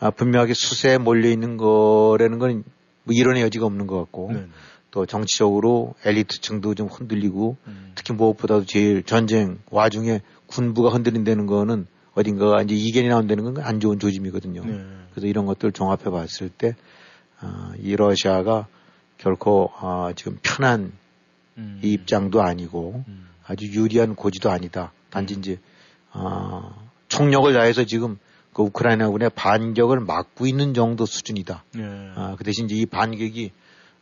[0.00, 2.64] 아, 분명하게 수세에 몰려 있는 거라는 건
[3.04, 4.46] 뭐 이론의 여지가 없는 것 같고 네.
[4.90, 7.92] 또 정치적으로 엘리트층도 좀 흔들리고 음.
[7.94, 13.98] 특히 무엇보다도 제일 전쟁 와중에 군부가 흔들린다는 거는 어딘가가 이제 이견이 나온다는 건 안 좋은
[13.98, 14.64] 조짐이거든요.
[14.64, 14.84] 네.
[15.10, 16.74] 그래서 이런 것들 을 종합해 봤을 때,
[17.40, 18.66] 어, 이 러시아가
[19.24, 20.92] 결코, 어, 지금 편한
[21.56, 21.80] 음.
[21.82, 23.26] 이 입장도 아니고 음.
[23.46, 24.92] 아주 유리한 고지도 아니다.
[25.08, 25.38] 단지 음.
[25.38, 25.58] 이제,
[26.12, 26.74] 어,
[27.08, 28.18] 총력을 다해서 지금
[28.52, 31.64] 그 우크라이나군의 반격을 막고 있는 정도 수준이다.
[31.74, 31.82] 네.
[32.14, 33.52] 아, 그 대신 이제 이 반격이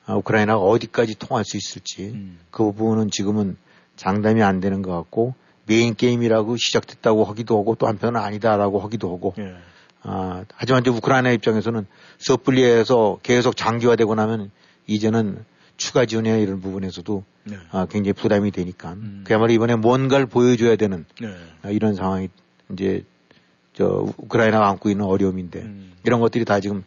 [0.07, 2.41] 아, 우크라이나가 어디까지 통할 수 있을지 음.
[2.51, 3.57] 그 부분은 지금은
[3.95, 5.35] 장담이 안 되는 것 같고
[5.67, 9.55] 메인 게임이라고 시작됐다고 하기도 하고 또 한편은 아니다라고 하기도 하고 예.
[10.03, 11.87] 아, 하지만 이제 우크라이나 입장에서는
[12.19, 14.51] 섣불리해서 계속 장기화되고 나면
[14.87, 15.45] 이제는
[15.77, 17.57] 추가 지원이나 이런 부분에서도 네.
[17.71, 19.23] 아, 굉장히 부담이 되니까 음.
[19.27, 21.29] 그야말로 이번에 뭔가를 보여줘야 되는 네.
[21.63, 22.29] 아, 이런 상황이
[22.73, 23.05] 이제
[23.75, 25.93] 저 우크라이나가 안고 있는 어려움인데 음.
[26.05, 26.85] 이런 것들이 다 지금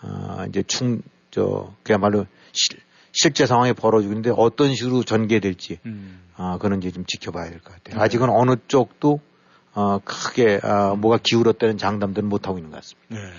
[0.00, 2.78] 아, 이제 충, 저, 그야말로 실,
[3.12, 6.20] 실제 상황이 벌어지고 있는데 어떤 식으로 전개될지, 음.
[6.36, 7.96] 아, 그는 이제 좀 지켜봐야 될 것 같아요.
[7.96, 8.02] 네.
[8.04, 9.20] 아직은 어느 쪽도,
[9.72, 13.32] 어, 크게, 아, 뭐가 기울었다는 장담들은 못 하고 있는 것 같습니다.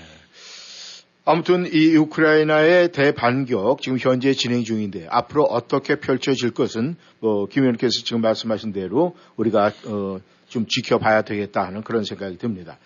[1.28, 1.32] 네.
[1.32, 8.04] 아무튼 이 우크라이나의 대반격 지금 현재 진행 중인데 앞으로 어떻게 펼쳐질 것은 뭐 김 의원께서
[8.04, 12.78] 지금 말씀하신 대로 우리가 어, 좀 지켜봐야 되겠다 하는 그런 생각이 듭니다.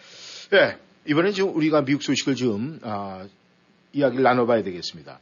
[0.51, 0.77] 네,
[1.07, 3.27] 이번에 지금 우리가 미국 소식을 좀 아,
[3.93, 5.19] 이야기를 나눠봐야 되겠습니다.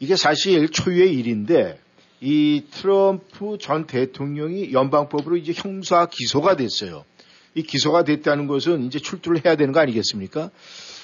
[0.00, 1.78] 이게 사실 초유의 일인데
[2.20, 7.04] 이 트럼프 전 대통령이 연방법으로 이제 형사 기소가 됐어요.
[7.54, 10.50] 이 기소가 됐다는 것은 이제 출두를 해야 되는 거 아니겠습니까?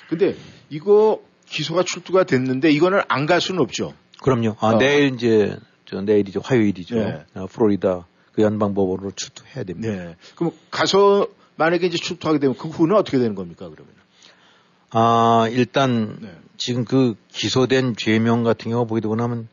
[0.08, 0.36] 근데
[0.70, 3.94] 이거 기소가 출두가 됐는데 이거는 안 갈 수는 없죠.
[4.22, 4.56] 그럼요.
[4.60, 4.78] 아, 어.
[4.78, 6.40] 내일 이제 저 내일이죠.
[6.42, 6.94] 화요일이죠.
[6.96, 7.24] 네.
[7.34, 9.92] 아, 플로리다 그 연방 법원으로 출두해야 됩니다.
[9.92, 10.16] 네.
[10.34, 13.92] 그럼 가서 만약에 이제 출두하게 되면 그 후는 어떻게 되는 겁니까 그러면?
[14.90, 16.34] 아 일단 네.
[16.56, 19.48] 지금 그 기소된 죄명 같은 경우 보게 되고 나면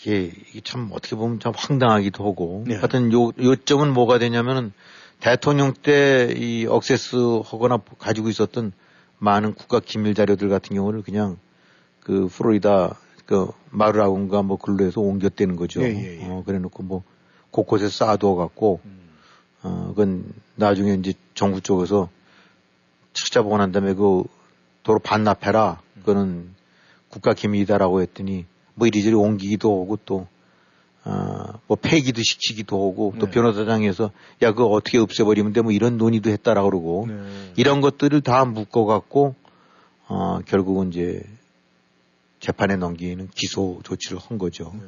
[0.00, 2.76] 이게, 이게 참 어떻게 보면 참 황당하기도 하고 네.
[2.76, 4.72] 하여튼 요 요점은 뭐가 되냐면은
[5.20, 8.72] 대통령 때 이 억세스 하거나 가지고 있었던
[9.24, 11.38] 많은 국가 기밀 자료들 같은 경우를 그냥
[12.00, 15.82] 그 플로리다 그 마르라군가 뭐 근로에서 옮겼다는 거죠.
[15.82, 16.24] 예, 예, 예.
[16.26, 17.02] 어, 그래 놓고 뭐
[17.50, 19.00] 곳곳에 쌓아두어 갖고 음.
[19.62, 22.10] 어, 그건 나중에 이제 정부 쪽에서
[23.14, 24.24] 찾아보고 난 다음에 그
[24.82, 25.80] 도로 반납해라.
[26.00, 26.50] 그거는
[27.08, 30.26] 국가 기밀이다라고 했더니 뭐 이리저리 옮기기도 하고 또
[31.06, 33.32] 어, 뭐 폐기도 시키기도 하고 또 네.
[33.32, 37.52] 변호사장에서 야 그거 어떻게 없애버리면 돼 뭐 이런 논의도 했다라고 그러고 네.
[37.56, 39.34] 이런 것들을 다 묶어갖고
[40.08, 41.22] 어, 결국은 이제
[42.40, 44.72] 재판에 넘기는 기소 조치를 한 거죠.
[44.74, 44.80] 네.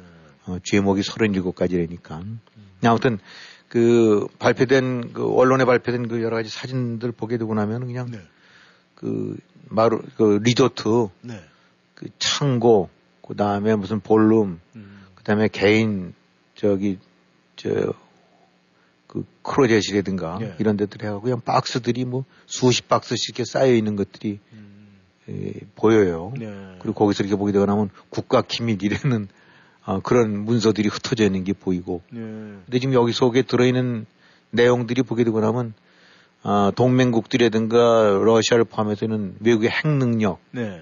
[0.45, 2.21] 어, 죄목이 37가지라니까.
[2.21, 2.39] 음.
[2.83, 3.19] 아무튼
[3.67, 8.19] 그 발표된 그 언론에 발표된 그 여러 가지 사진들 보게 되고 나면 그냥 네.
[8.95, 9.37] 그
[9.69, 11.41] 마루 그 리조트 네.
[11.95, 12.89] 그 창고
[13.27, 14.96] 그 다음에 무슨 볼룸 음.
[15.27, 16.13] 그 다음에 개인
[16.55, 16.99] 저기
[17.57, 17.93] 저
[19.07, 20.55] 그 크로젯이라든가 네.
[20.59, 24.87] 이런 데들 해가고 그냥 박스들이 뭐 수십 박스씩 쌓여 있는 것들이 음.
[25.29, 26.33] 예, 보여요.
[26.37, 26.45] 네.
[26.79, 29.27] 그리고 거기서 이렇게 보게 되고 나면 국가 기밀 이라는
[29.85, 32.01] 어, 그런 문서들이 흩어져 있는 게 보이고.
[32.11, 32.19] 네.
[32.19, 34.05] 근데 지금 여기 속에 들어있는
[34.51, 35.73] 내용들이 보게 되고 나면
[36.43, 40.81] 어, 동맹국들이라든가 러시아를 포함해서는 외국의 핵 능력, 네.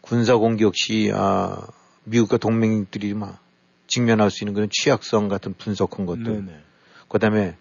[0.00, 1.66] 군사 공격 시 아,
[2.04, 3.38] 미국과 동맹들이 막
[3.90, 6.24] 직면할 수 있는 그런 취약성 같은 분석한 것들.
[6.24, 6.60] 네, 네.
[7.08, 7.56] 그다음에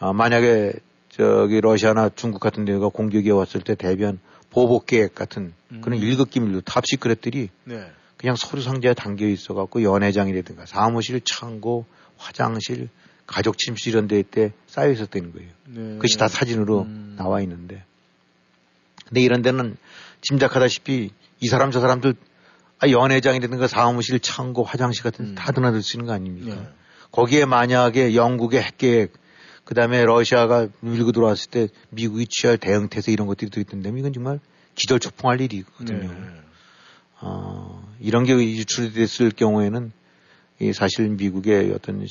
[0.00, 0.72] 아, 만약에
[1.10, 4.18] 저기 러시아나 중국 같은 데가 공격이 왔을 때 대변
[4.50, 5.80] 보복 계획 같은 음.
[5.82, 7.90] 그런 일급 기밀도 탑식 그랬더니 네.
[8.16, 11.84] 그냥 서류 상자에 담겨 있어 갖고 연회장이라든가 사무실, 창고,
[12.16, 12.88] 화장실,
[13.26, 15.50] 가족 침실 이런 데 때 쌓여 있었다는 거예요.
[15.66, 15.80] 네.
[15.96, 17.14] 그것이 다 사진으로 음.
[17.18, 17.84] 나와 있는데.
[19.06, 19.76] 근데 이런 데는
[20.22, 22.14] 짐작하다시피 이 사람 저 사람들
[22.80, 26.54] 아, 연회장이라든가 사무실, 창고, 화장실 같은 데 다 드나들 수 있는 거 아닙니까?
[26.54, 26.68] 네.
[27.10, 29.12] 거기에 만약에 영국의 핵계획,
[29.64, 34.40] 그 다음에 러시아가 밀고 들어왔을 때 미국이 취할 대응 태세 이런 것들이 들어있던데 이건 정말
[34.76, 36.08] 기절초풍할 일이거든요.
[36.12, 36.18] 네.
[37.20, 39.92] 어, 이런 게 유출이 됐을 경우에는
[40.60, 42.06] 이 사실 미국의 어떤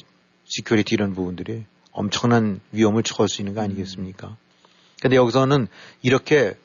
[0.45, 4.27] security 이런 부분들이 엄청난 위험을 처할 수 있는 거 아니겠습니까?
[4.27, 4.35] 음.
[5.01, 5.67] 근데 여기서는
[6.01, 6.55] 이렇게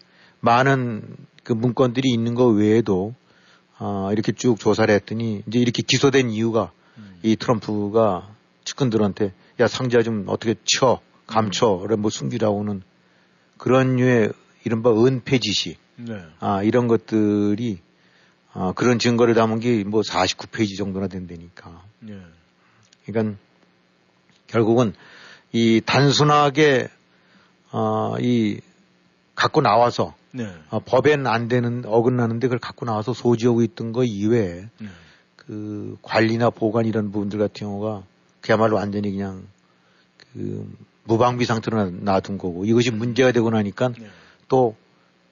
[0.41, 3.15] 많은 그 문건들이 있는 거 외에도
[3.85, 7.19] 어, 이렇게 쭉 조사를 했더니 이제 이렇게 기소된 이유가 음.
[7.25, 8.29] 이 트럼프가
[8.63, 12.01] 측근들한테 야 상자 좀 어떻게 쳐 감춰 음.
[12.01, 12.83] 뭐 숨기라고는
[13.59, 16.23] 그런 류의 이른바 은폐 지시 네.
[16.39, 17.81] 아 이런 것들이
[18.53, 21.83] 아 그런 증거를 담은 게 뭐 49페이지 정도나 된다니까.
[21.99, 22.21] 네.
[23.05, 23.37] 그러니까
[24.47, 24.95] 결국은
[25.51, 26.89] 이 단순하게
[27.73, 28.61] 어, 이
[29.43, 30.47] 갖고 나와서 네.
[30.71, 34.89] 어, 법에는 안 되는 어긋나는데 그걸 갖고 나와서 소지하고 있던 거 이외에 네.
[35.35, 38.05] 그 관리나 보관 이런 부분들 같은 경우가
[38.41, 39.43] 그야말로 완전히 그냥
[40.33, 40.73] 그
[41.05, 42.99] 무방비 상태로 놔둔 거고 이것이 음.
[42.99, 44.07] 문제가 되고 나니까 네.
[44.47, 44.77] 또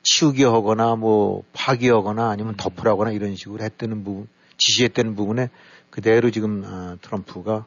[0.02, 2.56] 치우게 하거나 뭐 파기하거나 아니면 음.
[2.56, 4.26] 덮으라거나 이런 식으로 했다는 부분
[4.58, 5.50] 지시했다는 부분에
[5.90, 7.64] 그대로 지금 아, 트럼프가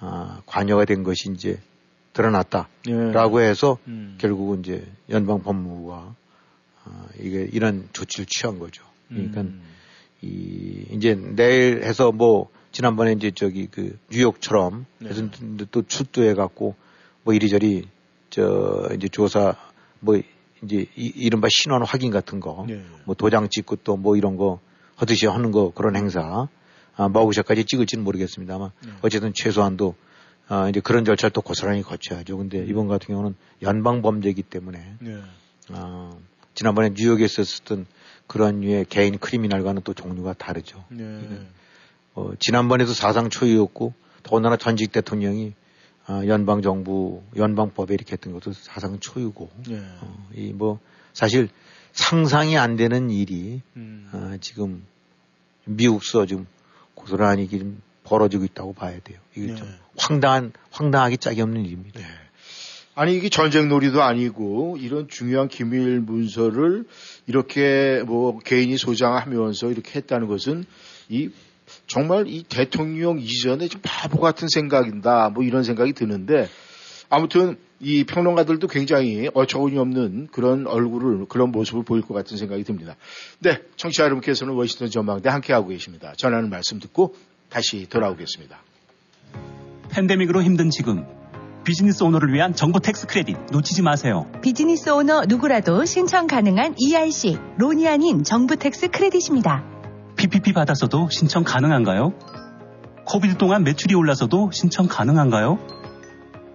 [0.00, 1.60] 아, 관여가 된 것이 이제
[2.18, 3.48] 드러났다라고 예.
[3.48, 4.16] 해서 음.
[4.18, 6.14] 결국은 이제 연방 법무부가
[6.84, 8.82] 아, 이게 이런 조치를 취한 거죠.
[9.08, 9.62] 그러니까 음.
[10.20, 15.10] 이 이제 내일 해서 뭐 지난번에 이제 저기 그 뉴욕처럼 네.
[15.10, 15.28] 해서
[15.70, 16.74] 또 출두해 갖고
[17.22, 17.86] 뭐 이리저리
[18.30, 19.54] 저 이제 조사
[20.00, 20.20] 뭐
[20.62, 22.82] 이제 이, 이른바 신원 확인 같은 거, 네.
[23.04, 24.58] 뭐 도장 찍고 또 뭐 이런 거
[24.96, 26.48] 하듯이 하는 거 그런 행사
[26.96, 28.92] 아, 머그샷까지 찍을지는 모르겠습니다만 네.
[29.02, 29.94] 어쨌든 최소한도
[30.48, 32.38] 아, 이제 그런 절차를 또 고스란히 거쳐야죠.
[32.38, 35.20] 근데 이번 같은 경우는 연방 범죄이기 때문에 네.
[35.70, 36.12] 아,
[36.54, 37.86] 지난번에 뉴욕에 있었던
[38.26, 40.84] 그런 류의 개인 크리미널과는 또 종류가 다르죠.
[40.88, 41.20] 네.
[42.14, 45.54] 어, 지난번에도 사상 초유였고 더군다나 전직 대통령이
[46.08, 49.78] 어, 연방 정부 연방법에 이렇게 했던 것도 사상 초유고 네.
[50.00, 50.80] 어, 이뭐
[51.12, 51.48] 사실
[51.92, 54.08] 상상이 안 되는 일이 음.
[54.12, 54.84] 어, 지금
[55.64, 56.46] 미국서 지금
[56.94, 59.18] 고스란히 지금 벌어지고 있다고 봐야 돼요.
[59.36, 59.54] 이게 네.
[59.54, 62.00] 좀 황당한 황당하기 짝이 없는 일입니다.
[62.00, 62.06] 네.
[62.94, 66.84] 아니 이게 전쟁 놀이도 아니고 이런 중요한 기밀 문서를
[67.28, 70.64] 이렇게 뭐 개인이 소장하면서 이렇게 했다는 것은
[71.08, 71.30] 이
[71.86, 76.48] 정말 이 대통령 이전에 좀 바보 같은 생각인다 뭐 이런 생각이 드는데
[77.08, 82.96] 아무튼 이 평론가들도 굉장히 어처구니 없는 그런 얼굴을 그런 모습을 보일 것 같은 생각이 듭니다.
[83.38, 86.14] 네, 청취자 여러분께서는 워싱턴 전망대 함께하고 계십니다.
[86.16, 87.14] 전하는 말씀 듣고
[87.50, 88.58] 다시 돌아오겠습니다.
[89.90, 91.06] 팬데믹으로 힘든 지금
[91.64, 94.26] 비즈니스 오너를 위한 정부 tax credit 놓치지 마세요.
[94.42, 99.62] 비즈니스 오너 누구라도 신청 가능한 ERC, loan이 아닌 정부 tax credit입니다.
[100.16, 102.12] PPP 받아서도 신청 가능한가요?
[103.04, 105.58] 코비드 동안 매출이 올라서도 신청 가능한가요?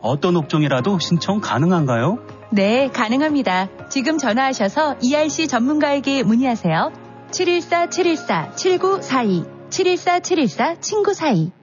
[0.02, 2.18] 어떤 업종이라도 신청 가능한가요?
[2.52, 3.70] 네, 가능합니다.
[3.90, 6.92] 지금 전화하셔서 ERC 전문가에게 문의하세요.
[7.32, 11.63] 714-714-7942, 714-714-친구42.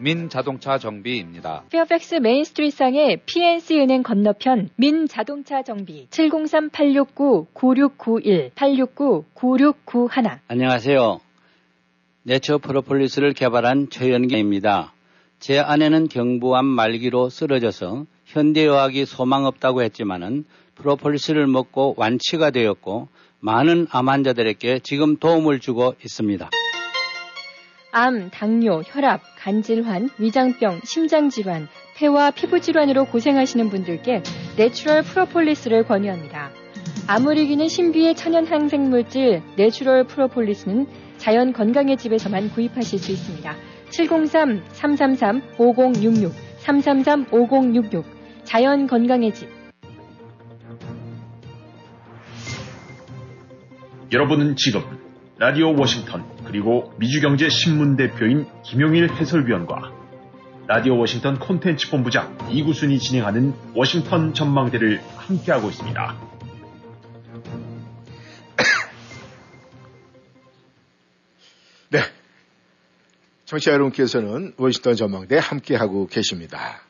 [0.00, 1.64] 민자동차 정비입니다.
[1.70, 11.20] 페어팩스 메인스트리트상의 PNC 은행 건너편 민자동차 정비 703-869-9691 869-9691 안녕하세요.
[12.22, 14.92] 네처 프로폴리스를 개발한 최연기입니다.
[15.38, 23.08] 제 아내는 경부암 말기로 쓰러져서 현대의학이 소망 없다고 했지만은 프로폴리스를 먹고 완치가 되었고
[23.40, 26.50] 많은 암 환자들에게 지금 도움을 주고 있습니다.
[27.92, 34.22] 암, 당뇨, 혈압, 간질환, 위장병, 심장질환, 폐와 피부질환으로 고생하시는 분들께
[34.58, 36.50] 내추럴 프로폴리스를 권유합니다.
[37.06, 43.56] 암을 이기는 신비의 천연 항생물질 내추럴 프로폴리스는 자연 건강의 집에서만 구입하실 수 있습니다.
[43.88, 46.30] 703-333-5066,
[46.60, 48.04] 333-5066,
[48.44, 49.48] 자연 건강의 집.
[54.12, 54.82] 여러분은 지금
[55.38, 59.92] 라디오 워싱턴 그리고 미주경제 신문 대표인 김용일 해설위원과
[60.66, 66.16] 라디오 워싱턴 콘텐츠 본부장 이구순이 진행하는 워싱턴 전망대를 함께하고 있습니다.
[71.90, 72.00] 네.
[73.44, 76.80] 청취자 여러분께서는 워싱턴 전망대 함께하고 계십니다.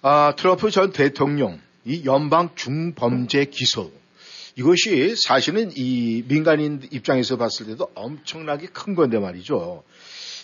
[0.00, 3.92] 아, 트럼프 전 대통령, 이 연방 중범죄 기소
[4.56, 9.82] 이것이 사실은 이 민간인 입장에서 봤을 때도 엄청나게 큰 건데 말이죠.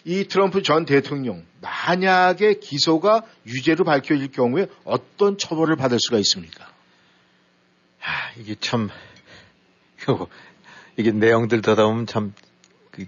[0.05, 6.65] 이 트럼프 전 대통령 만약에 기소가 유죄로 밝혀질 경우에 어떤 처벌을 받을 수가 있습니까?
[8.03, 8.89] 아, 이게 참
[10.97, 12.33] 이게 내용들 더다 보면 참
[12.91, 13.07] 그,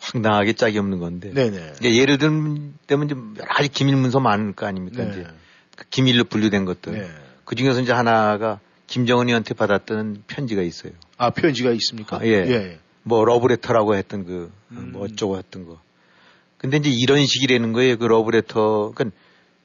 [0.00, 1.32] 황당하게 짝이 없는 건데.
[1.32, 1.74] 네네.
[1.82, 5.04] 예를 들면 좀 여러 가지 기밀 문서 많을 거 아닙니까?
[5.04, 5.10] 네.
[5.10, 5.26] 이제
[5.76, 6.92] 그 기밀로 분류된 것들.
[6.92, 7.08] 네.
[7.44, 10.92] 그 중에서 이제 하나가 김정은이한테 받았던 편지가 있어요.
[11.16, 12.16] 아, 편지가 있습니까?
[12.16, 12.32] 아, 예.
[12.32, 12.78] 예.
[13.04, 14.90] 뭐 러브레터라고 했던 그, 음.
[14.92, 15.80] 뭐 어쩌고 했던 거.
[16.58, 17.96] 근데 이제 이런 식이라는 거예요.
[17.96, 18.92] 그 러브레터.
[18.94, 19.16] 그러니까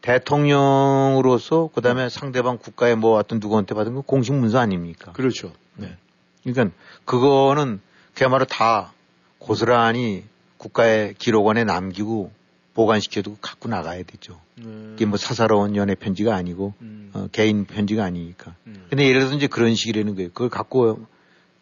[0.01, 2.09] 대통령으로서 그 다음에 음.
[2.09, 5.11] 상대방 국가에 뭐 어떤 누구한테 받은 거 공식 문서 아닙니까?
[5.13, 5.51] 그렇죠.
[5.75, 5.97] 네.
[6.43, 7.81] 그러니까 그거는
[8.13, 8.93] 그야말로 다
[9.39, 10.23] 고스란히
[10.57, 12.31] 국가의 기록원에 남기고
[12.75, 14.39] 보관시켜두고 갖고 나가야 되죠.
[14.59, 14.93] 음.
[14.95, 17.09] 이게 뭐 사사로운 연애 편지가 아니고 음.
[17.13, 18.53] 어, 개인 편지가 아니니까.
[18.67, 18.85] 음.
[18.89, 20.29] 근데 예를 들어서 이제 그런 식이라는 거예요.
[20.29, 21.07] 그걸 갖고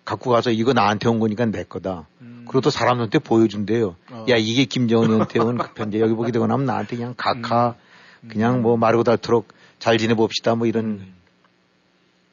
[0.03, 2.07] 갖고 가서 이거 나한테 온 거니까 내 거다.
[2.21, 2.43] 음.
[2.47, 3.95] 그리고 또 사람들한테 보여준대요.
[4.11, 4.25] 어.
[4.29, 7.75] 야 이게 김정은한테 온그 편지 여기 보게 되고 나면 나한테 그냥 각하
[8.21, 8.27] 음.
[8.27, 9.47] 그냥 뭐 마르고 닳도록
[9.79, 11.13] 잘 지내봅시다 뭐 이런 음.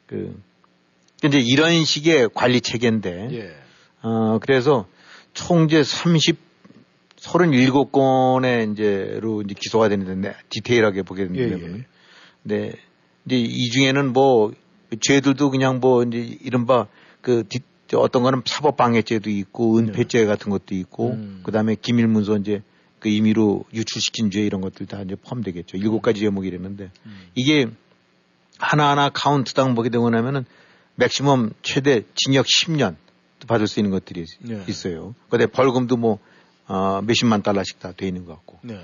[0.07, 0.35] 그
[1.23, 3.55] 이제 이런 식의 관리 체계인데, 예.
[4.01, 4.87] 어, 그래서
[5.33, 6.37] 총 이제 30,
[7.21, 11.85] 37 건의 이제로 이제 기소가 되는데, 디테일하게 보게 되는데, 예, 예.
[12.41, 12.73] 네.
[13.25, 14.51] 이제 이 중에는 뭐,
[14.99, 16.87] 죄들도 그냥 뭐, 이제 이른바
[17.21, 17.59] 그 디,
[17.93, 21.41] 어떤 거는 사법방해죄도 있고, 은폐죄 같은 것도 있고, 음.
[21.43, 22.63] 그 다음에 기밀문서 이제
[22.99, 25.77] 그 임의로 유출시킨 죄 이런 것들 다 이제 포함되겠죠.
[25.77, 27.27] 일곱 가지 제목이 이랬는데, 음.
[27.35, 27.67] 이게
[28.57, 30.45] 하나하나 count당 보게 되고 나면은
[30.95, 32.95] maximum 최대 징역 10년
[33.47, 34.63] 받을 수 있는 것들이 네.
[34.67, 35.13] 있어요.
[35.29, 36.19] 근데 벌금도 뭐
[36.71, 38.59] 어, 몇십만 달러씩 다 돼 있는 것 같고.
[38.63, 38.79] 네.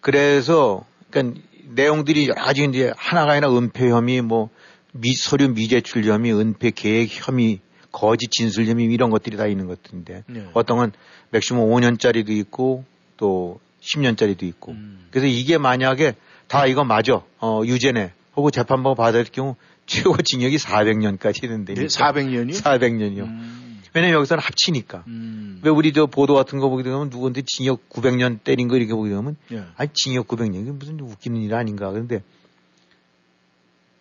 [0.00, 4.48] 그래서 그러니까 내용들이 여러 가지 이제 하나가 아니라 은폐 혐의, 뭐
[4.92, 7.60] 미, 서류 미제출 혐의, 은폐 계획 혐의,
[7.92, 10.46] 거짓 진술 혐의 이런 것들이 다 있는 것들인데 네.
[10.54, 10.92] 어떤 건
[11.30, 12.84] maximum 5년짜리도 있고
[13.18, 14.72] 또 10년짜리도 있고.
[14.72, 15.06] 음.
[15.10, 16.14] 그래서 이게 만약에
[16.48, 17.22] 다 이거 맞아.
[17.40, 18.12] 어, 유죄네.
[18.32, 21.74] 하고 재판부 받을 경우 최고 징역이 400년까지 되는데.
[21.74, 22.62] 네, 400년이요?
[22.62, 23.24] 400년이요.
[23.24, 23.65] 음.
[23.96, 25.04] 왜냐면 여기서는 합치니까.
[25.06, 25.58] 음.
[25.62, 29.08] 왜 우리 저 보도 같은 거 보게 되면 누구한테 징역 900년 때린 거 이렇게 보게
[29.08, 29.64] 되면 예.
[29.74, 31.90] 아니 징역 900년 이게 무슨 웃기는 일 아닌가.
[31.90, 32.22] 그런데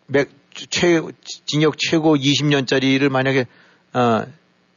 [0.08, 1.02] 맥, 최,
[1.46, 3.46] 징역 최고 20년짜리를 만약에
[3.94, 4.26] 어,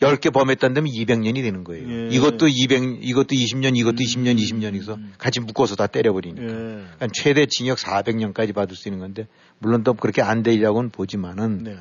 [0.01, 1.91] 10개 범했다면 200년이 되는 거예요.
[1.91, 2.09] 예.
[2.11, 4.05] 이것도 200, 이것도 20년, 이것도 음.
[4.05, 6.43] 20년, 20년이서 같이 묶어서 다 때려버리니까.
[6.45, 6.49] 예.
[6.49, 9.27] 그러니까 최대 징역 400년까지 받을 수 있는 건데,
[9.59, 11.77] 물론 또 그렇게 안 되리라고는 보지만은, 네.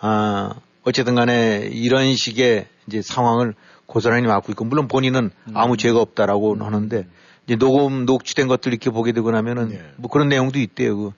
[0.00, 3.54] 아, 어쨌든 간에 이런 식의 이제 상황을
[3.86, 5.56] 고스란히 맡고 있고, 물론 본인은 음.
[5.56, 6.62] 아무 죄가 없다라고 음.
[6.62, 7.06] 하는데,
[7.46, 9.82] 이제 녹음, 녹취된 것들 이렇게 보게 되고 나면은, 네.
[9.96, 10.96] 뭐 그런 내용도 있대요.
[10.96, 11.12] 그,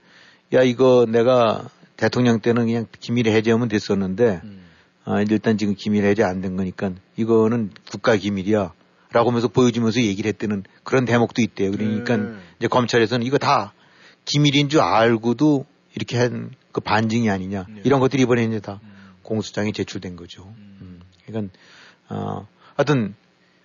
[0.55, 4.61] 야, 이거 내가 대통령 때는 그냥 기밀 해제하면 됐었는데, 음.
[5.05, 8.73] 아, 일단 지금 기밀 해제 안 된 거니까 이거는 국가 기밀이야.
[9.13, 11.73] 라고 하면서 보여주면서 얘기를 했다는 그런 대목도 있대요.
[11.73, 12.41] 그러니까 음.
[12.59, 13.73] 이제 검찰에서는 이거 다
[14.25, 15.65] 기밀인 줄 알고도
[15.97, 17.67] 이렇게 한 그 반증이 아니냐.
[17.69, 17.81] 네.
[17.85, 18.91] 이런 것들이 이번에 이제 다 음.
[19.31, 20.43] 공소장이 제출된 거죠.
[20.59, 20.79] 음.
[20.81, 21.01] 음.
[21.25, 21.57] 그러니까,
[22.09, 23.15] 어, 하여튼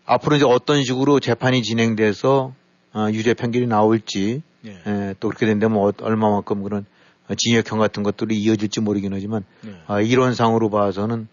[0.06, 2.54] 앞으로 이제 어떤 식으로 재판이 진행돼서
[2.94, 4.80] 어, 유죄 판결이 나올지 네.
[4.86, 6.86] 에, 또 그렇게 된다면 어, 얼마만큼 그런
[7.36, 9.74] 징역형 같은 것들이 이어질지 모르긴 하지만 네.
[9.88, 11.28] 어, 이론상으로 봐서는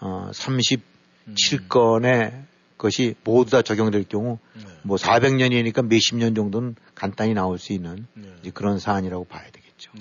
[0.00, 2.46] 어, 37건의 음.
[2.76, 4.64] 것이 모두 다 적용될 경우 네.
[4.82, 8.50] 뭐 400년이니까 몇십 년 정도는 간단히 나올 수 있는 네.
[8.52, 9.92] 그런 사안이라고 봐야 되겠죠.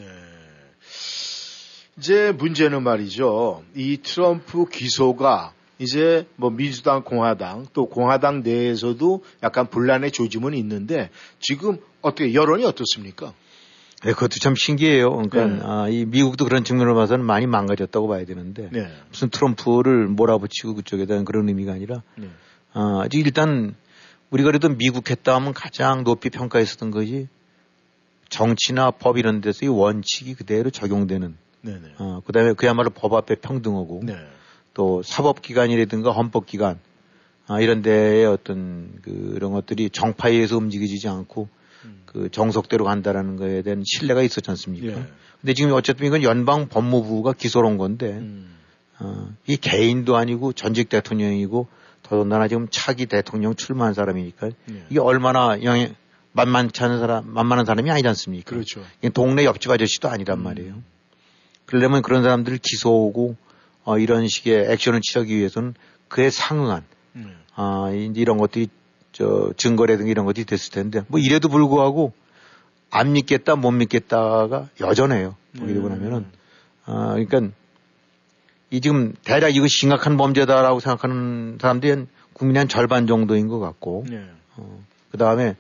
[1.96, 2.02] 네.
[2.02, 3.64] 이제 문제는 말이죠.
[3.76, 11.80] 이 트럼프 기소가 이제 뭐 민주당, 공화당 또 공화당 내에서도 약간 분란의 조짐은 있는데 지금
[12.02, 13.34] 어떻게 여론이 어떻습니까?
[14.04, 15.10] 네, 그것도 참 신기해요.
[15.10, 15.60] 그러니까 네.
[15.64, 18.88] 아, 이 미국도 그런 측면으로 봐서는 많이 망가졌다고 봐야 되는데 네.
[19.10, 22.30] 무슨 트럼프를 몰아붙이고 그쪽에다 그런 의미가 아니라 네.
[22.74, 23.74] 아, 일단
[24.30, 27.28] 우리가 그래도 미국 했다 하면 가장 높이 평가했었던 것이
[28.30, 31.94] 정치나 법 이런 데서 이 원칙이 그대로 적용되는 네, 네.
[31.98, 34.16] 어, 그다음에 그야말로 법 앞에 평등하고 네.
[34.74, 36.80] 또 사법기관이라든가 헌법기관
[37.48, 41.48] 아, 이런 데의 어떤 그런 것들이 정파에 의해서 움직여지지 않고
[42.06, 44.88] 그 정석대로 간다라는 거에 대한 신뢰가 있었지 않습니까?
[44.88, 45.06] 예.
[45.42, 48.56] 근데 지금 어쨌든 이건 연방 법무부가 기소를 한 건데, 음.
[49.00, 51.68] 어, 이 개인도 아니고 전직 대통령이고
[52.04, 54.86] 더군다나 지금 차기 대통령 출마한 사람이니까 예.
[54.90, 55.94] 이게 얼마나 영향,
[56.32, 58.50] 만만치 않은 사람, 만만한 사람이 아니지 않습니까?
[58.50, 58.82] 그렇죠.
[59.14, 60.44] 동네 옆집 아저씨도 아니란 음.
[60.44, 60.95] 말이에요.
[61.66, 63.36] 그러려면 그런 사람들을 기소하고
[63.84, 65.74] 어, 이런 식의 액션을 취하기 위해서는
[66.08, 66.84] 그에 상응한
[67.16, 67.38] 음.
[67.56, 68.68] 아, 이런 것들이
[69.12, 72.14] 저 증거라든가 이런 것들이 됐을 텐데 뭐 이래도 불구하고
[72.90, 75.36] 안 믿겠다 못 믿겠다가 여전해요.
[75.58, 76.26] 보게 되고 나면은
[76.86, 77.56] 아 그러니까
[78.72, 84.26] 이 지금 대략 이거 심각한 범죄다라고 생각하는 사람들이 국민의 한 절반 정도인 것 같고 네.
[84.58, 85.56] 어, 그 다음에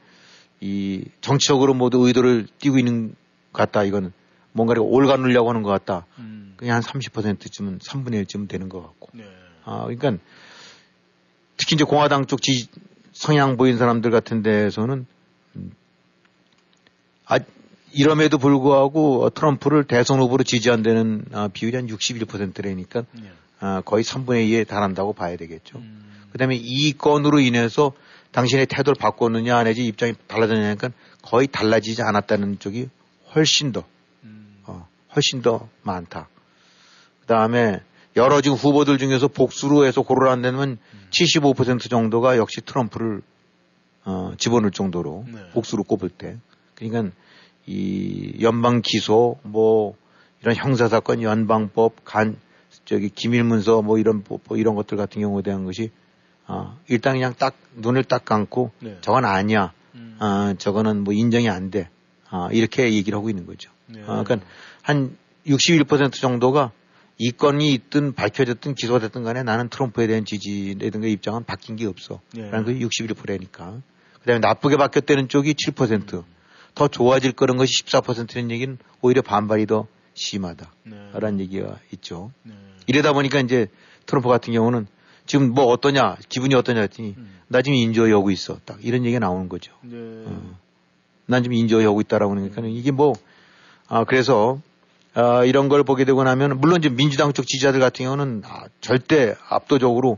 [0.60, 3.16] 이 정치적으로 모두 의도를 띄고 있는
[3.54, 4.12] 것 같다 이거는
[4.56, 6.06] 뭔가를 올가누려고 하는 것 같다.
[6.18, 6.54] 음.
[6.56, 9.10] 그냥 한 30%쯤은 3분의 1쯤은 되는 것 같고.
[9.14, 9.26] 네.
[9.66, 10.18] 아 그러니까
[11.58, 12.68] 특히 이제 공화당 쪽 지,
[13.12, 15.06] 성향 보인 사람들 같은 데에서는
[15.56, 15.72] 음,
[17.26, 17.40] 아,
[17.92, 23.32] 이럼에도 불구하고 트럼프를 대선 후보로 지지한다는 아, 비율이 한 61%라니까 네.
[23.60, 25.80] 아, 거의 3분의 2에 달한다고 봐야 되겠죠.
[25.80, 26.06] 음.
[26.32, 27.94] 그 다음에 이 건으로 인해서
[28.32, 30.92] 당신의 태도를 바꿨느냐 내지 입장이 달라졌냐니까
[31.22, 32.90] 거의 달라지지 않았다는 쪽이
[33.34, 33.86] 훨씬 더,
[35.16, 36.28] 훨씬 더 많다.
[37.22, 37.82] 그 다음에
[38.16, 41.08] 여러 지금 후보들 중에서 복수로 해서 고르라는데는 음.
[41.10, 43.22] 75% 정도가 역시 트럼프를
[44.06, 45.50] 어, 집어넣을 정도로 네.
[45.54, 46.38] 복수로 꼽을 때.
[46.76, 47.14] 그러니까
[47.66, 49.96] 이 연방 기소 뭐
[50.42, 52.38] 이런 형사 사건 연방법 간
[52.86, 55.92] 저기 기밀 문서 뭐 이런 뭐, 뭐 이런 것들 같은 경우에 대한 것이
[56.48, 58.98] 어, 일단 그냥 딱 눈을 딱 감고 네.
[59.02, 59.74] 저건 아니야.
[59.96, 60.18] 음.
[60.20, 61.90] 어, 저거는 뭐 인정이 안 돼.
[62.30, 63.72] 어, 이렇게 얘기를 하고 있는 거죠.
[63.88, 64.02] 네.
[64.02, 64.40] 어, 그러니까
[64.86, 65.18] 한
[65.48, 66.72] 61% 정도가
[67.18, 72.22] 이 건이 있든 밝혀졌든 기소가 됐든 간에 나는 트럼프에 대한 지지라든가 입장은 바뀐 게 없어.
[72.38, 72.52] 예.
[72.52, 73.82] 라는 게 61%니까.
[74.20, 76.14] 그 다음에 나쁘게 바뀌었다는 쪽이 7%.
[76.14, 76.24] 음.
[76.76, 80.72] 더 좋아질 거는 것이 14%는 얘기는 오히려 반발이 더 심하다.
[80.84, 81.10] 네.
[81.14, 82.32] 라는 얘기가 있죠.
[82.44, 82.54] 네.
[82.86, 83.68] 이러다 보니까 이제
[84.06, 84.86] 트럼프 같은 경우는
[85.26, 87.40] 지금 뭐 어떠냐, 기분이 어떠냐 했더니 음.
[87.48, 88.60] 나 지금 인조에 오고 있어.
[88.66, 89.74] 딱 이런 얘기가 나오는 거죠.
[89.82, 89.96] 네.
[89.98, 90.60] 어.
[91.26, 93.14] 난 지금 인조에 오고 있다라고 그러니까는 이게 뭐,
[93.88, 94.62] 아, 그래서
[95.16, 99.36] 어, 이런 걸 보게 되고 나면 물론 이제 민주당 쪽 지지자들 같은 경우는 아, 절대
[99.48, 100.18] 압도적으로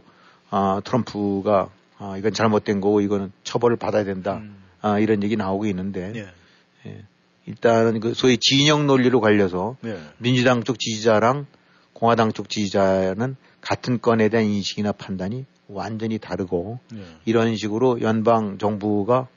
[0.50, 1.70] 아, 트럼프가
[2.00, 4.38] 아, 이건 잘못된 거고 이거는 처벌을 받아야 된다.
[4.38, 4.58] 음.
[4.82, 6.90] 아, 이런 얘기 나오고 있는데 예.
[6.90, 7.04] 예.
[7.46, 10.00] 일단은 그 소위 진영 논리로 갈려서 예.
[10.18, 11.46] 민주당 쪽 지지자랑
[11.94, 17.04] 공화당 쪽 지지자는 같은 건에 대한 인식이나 판단이 완전히 다르고 예.
[17.26, 19.28] 이런 식으로 연방 정부가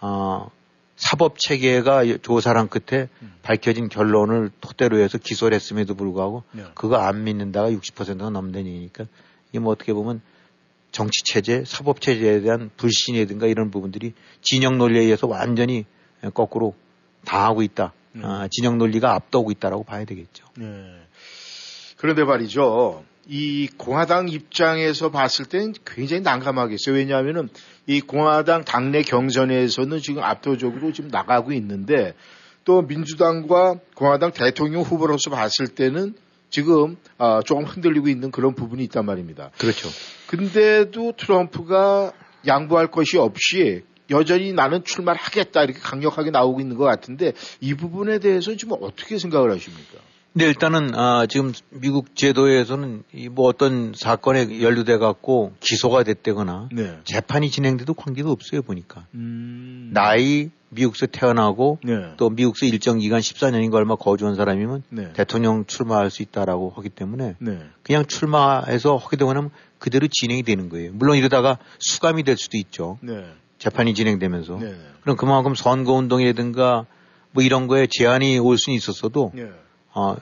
[0.00, 0.50] 어,
[0.98, 3.32] 사법 체계가 조사랑 끝에 음.
[3.42, 6.64] 밝혀진 결론을 토대로 해서 기소를 했음에도 불구하고 네.
[6.74, 9.04] 그거 안 믿는다가 60%가 넘는 얘기니까
[9.48, 10.20] 이게 뭐 어떻게 보면
[10.90, 15.86] 정치 체제, 사법 체제에 대한 불신이라든가 이런 부분들이 진영 논리에 의해서 완전히
[16.34, 16.74] 거꾸로
[17.24, 17.92] 당하고 있다.
[18.12, 18.22] 네.
[18.24, 20.46] 아, 진영 논리가 앞도고 있다라고 봐야 되겠죠.
[20.56, 20.66] 네.
[21.96, 23.04] 그런데 말이죠.
[23.30, 26.94] 이 공화당 입장에서 봤을 땐 굉장히 난감하겠어요.
[26.94, 27.50] 왜냐하면은
[27.86, 32.14] 이 공화당 당내 경선에서는 지금 압도적으로 지금 나가고 있는데
[32.64, 36.14] 또 민주당과 공화당 대통령 후보로서 봤을 때는
[36.48, 39.50] 지금 아, 조금 흔들리고 있는 그런 부분이 있단 말입니다.
[39.58, 39.90] 그렇죠.
[40.28, 42.12] 근데도 트럼프가
[42.46, 48.20] 양보할 것이 없이 여전히 나는 출마를 하겠다 이렇게 강력하게 나오고 있는 것 같은데 이 부분에
[48.20, 49.98] 대해서 지금 어떻게 생각을 하십니까?
[50.38, 56.98] 네, 일단은 아, 지금 미국 제도에서는 이 뭐 어떤 사건에 연루돼 갖고 기소가 됐다거나 네.
[57.04, 59.90] 재판이 진행돼도 관계가 없어요 보니까 음...
[59.94, 62.14] 나이 미국에서 태어나고 네.
[62.16, 65.12] 또 미국에서 일정 기간 14년인가 얼마 거주한 사람이면 네.
[65.12, 67.60] 대통령 출마할 수 있다라고 하기 때문에 네.
[67.84, 70.90] 그냥 출마해서 하게 되면 그대로 진행이 되는 거예요.
[70.94, 72.98] 물론 이러다가 수감이 될 수도 있죠.
[73.02, 73.24] 네.
[73.58, 74.74] 재판이 진행되면서 네.
[75.02, 76.86] 그럼 그만큼 선거 운동이라든가
[77.30, 79.32] 뭐 이런 거에 제한이 올 수는 있었어도
[79.94, 80.16] 어,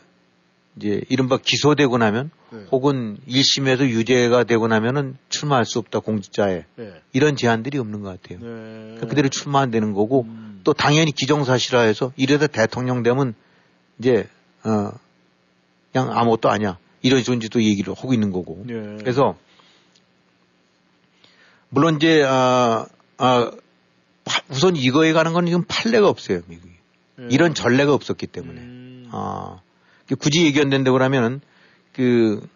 [0.76, 2.66] 이제 이른바 기소되고 나면 네.
[2.70, 6.92] 혹은 1심에서 유죄가 되고 나면은 출마할 수 없다 공직자에 네.
[7.12, 8.38] 이런 제한들이 없는 것 같아요.
[8.38, 8.44] 네.
[8.46, 10.60] 그러니까 그대로 출마 안 되는 거고 음.
[10.64, 13.34] 또 당연히 기정사실화해서 이래다 대통령 되면
[13.98, 14.28] 이제
[14.64, 14.90] 어
[15.92, 18.96] 그냥 아무것도 아니야 이런 존재도 얘기를 하고 있는 거고 네.
[18.98, 19.36] 그래서
[21.70, 23.50] 물론 이제 아, 아
[24.50, 26.72] 우선 이거에 가는 건 지금 판례가 없어요 미국이
[27.16, 27.28] 네.
[27.30, 29.08] 이런 전례가 없었기 때문에 음.
[29.12, 29.60] 아
[30.14, 31.40] 굳이 얘기 안 된다고 하면은
[31.92, 32.46] 그,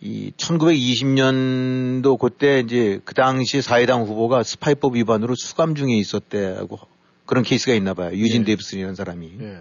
[0.00, 6.78] 이 1920년도 그때 이제 그 당시 사회당 후보가 스파이법 위반으로 수감 중에 있었대고
[7.24, 8.10] 그런 케이스가 있나 봐요.
[8.12, 8.44] 유진 예.
[8.46, 9.32] 데이비슨이라는 사람이.
[9.40, 9.60] 예.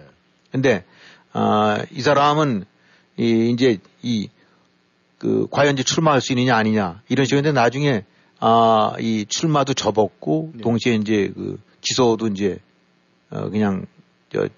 [0.52, 0.84] 근데,
[1.32, 2.66] 아, 이 사람은
[3.18, 4.30] 이, 이제 이,
[5.18, 8.04] 그, 과연 이제 출마할 수 있느냐 아니냐 이런 식인데 나중에
[8.40, 10.62] 아, 이 출마도 접었고 예.
[10.62, 12.60] 동시에 이제 그 기소도 이제
[13.30, 13.86] 어, 그냥
[14.32, 14.50] 저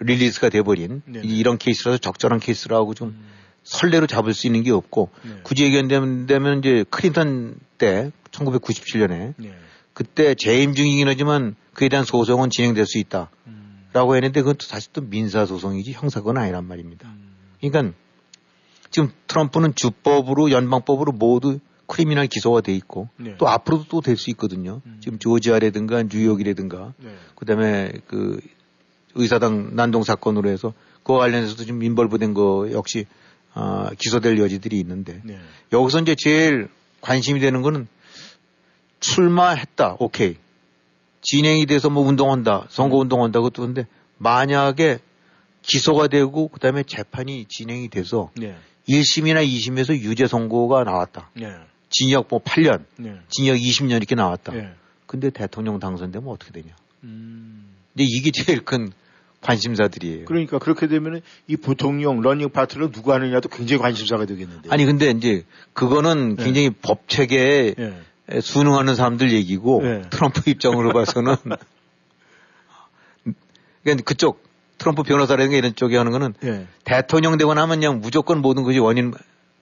[0.00, 1.26] release가 돼버린 네네.
[1.26, 3.26] 이런 케이스라서 적절한 케이스라고 좀 음.
[3.62, 5.40] 선례로 잡을 수 있는 게 없고 네.
[5.42, 9.54] 굳이 얘기한다면 이제 클린턴 때 1997년에 네.
[9.92, 13.30] 그때 재임 중이긴 하지만 그에 대한 소송은 진행될 수 있다.
[13.46, 13.86] 음.
[13.92, 17.08] 라고 했는데 그것도 사실 또 민사 소송이지 형사건 아니란 말입니다.
[17.08, 17.34] 음.
[17.60, 17.96] 그러니까
[18.90, 23.36] 지금 트럼프는 주법으로 연방법으로 모두 크리미널 기소가 돼 있고 네.
[23.38, 24.82] 또 앞으로도 또 될 수 있거든요.
[24.86, 24.98] 음.
[25.00, 27.14] 지금 조지아라든가 뉴욕이라든가 네.
[27.36, 28.40] 그다음에 그
[29.16, 33.06] 의사당 난동 사건으로 해서 그와 관련해서도 지금 인벌브된 거 역시
[33.54, 35.38] 어, 기소될 여지들이 있는데 네.
[35.72, 36.68] 여기서 이제 제일
[37.00, 37.88] 관심이 되는 거는
[39.00, 39.96] 출마했다.
[39.98, 40.36] 오케이.
[41.22, 42.66] 진행이 돼서 뭐 운동한다.
[42.68, 43.40] 선거 운동한다.
[43.40, 43.86] 그것도 근데
[44.18, 44.98] 만약에
[45.62, 48.56] 기소가 되고 그다음에 재판이 진행이 돼서 네.
[48.88, 51.30] 1심이나 2심에서 유죄 선고가 나왔다.
[51.34, 51.52] 네.
[51.90, 53.16] 징역 뭐 8년, 네.
[53.28, 54.52] 징역 20년 이렇게 나왔다.
[54.52, 54.74] 네.
[55.06, 56.74] 근데 대통령 당선되면 어떻게 되냐.
[57.04, 57.74] 음.
[57.94, 58.92] 이제 이게 제일 큰
[59.46, 60.24] 관심사들이에요.
[60.24, 64.68] 그러니까 그렇게 되면 이 부통령 running 파트를 누가 하느냐도 굉장히 관심사가 되겠는데.
[64.70, 66.44] 아니 근데 이제 그거는 네.
[66.44, 68.40] 굉장히 법 체계에 네.
[68.40, 70.02] 순응하는 사람들 얘기고 네.
[70.10, 71.36] 트럼프 입장으로 봐서는
[73.82, 74.44] 그러니까 그쪽
[74.78, 76.66] 트럼프 변호사라든가 이런 쪽에 하는 거는 네.
[76.84, 79.14] 대통령 되고 나면 그냥 무조건 모든 것이 원인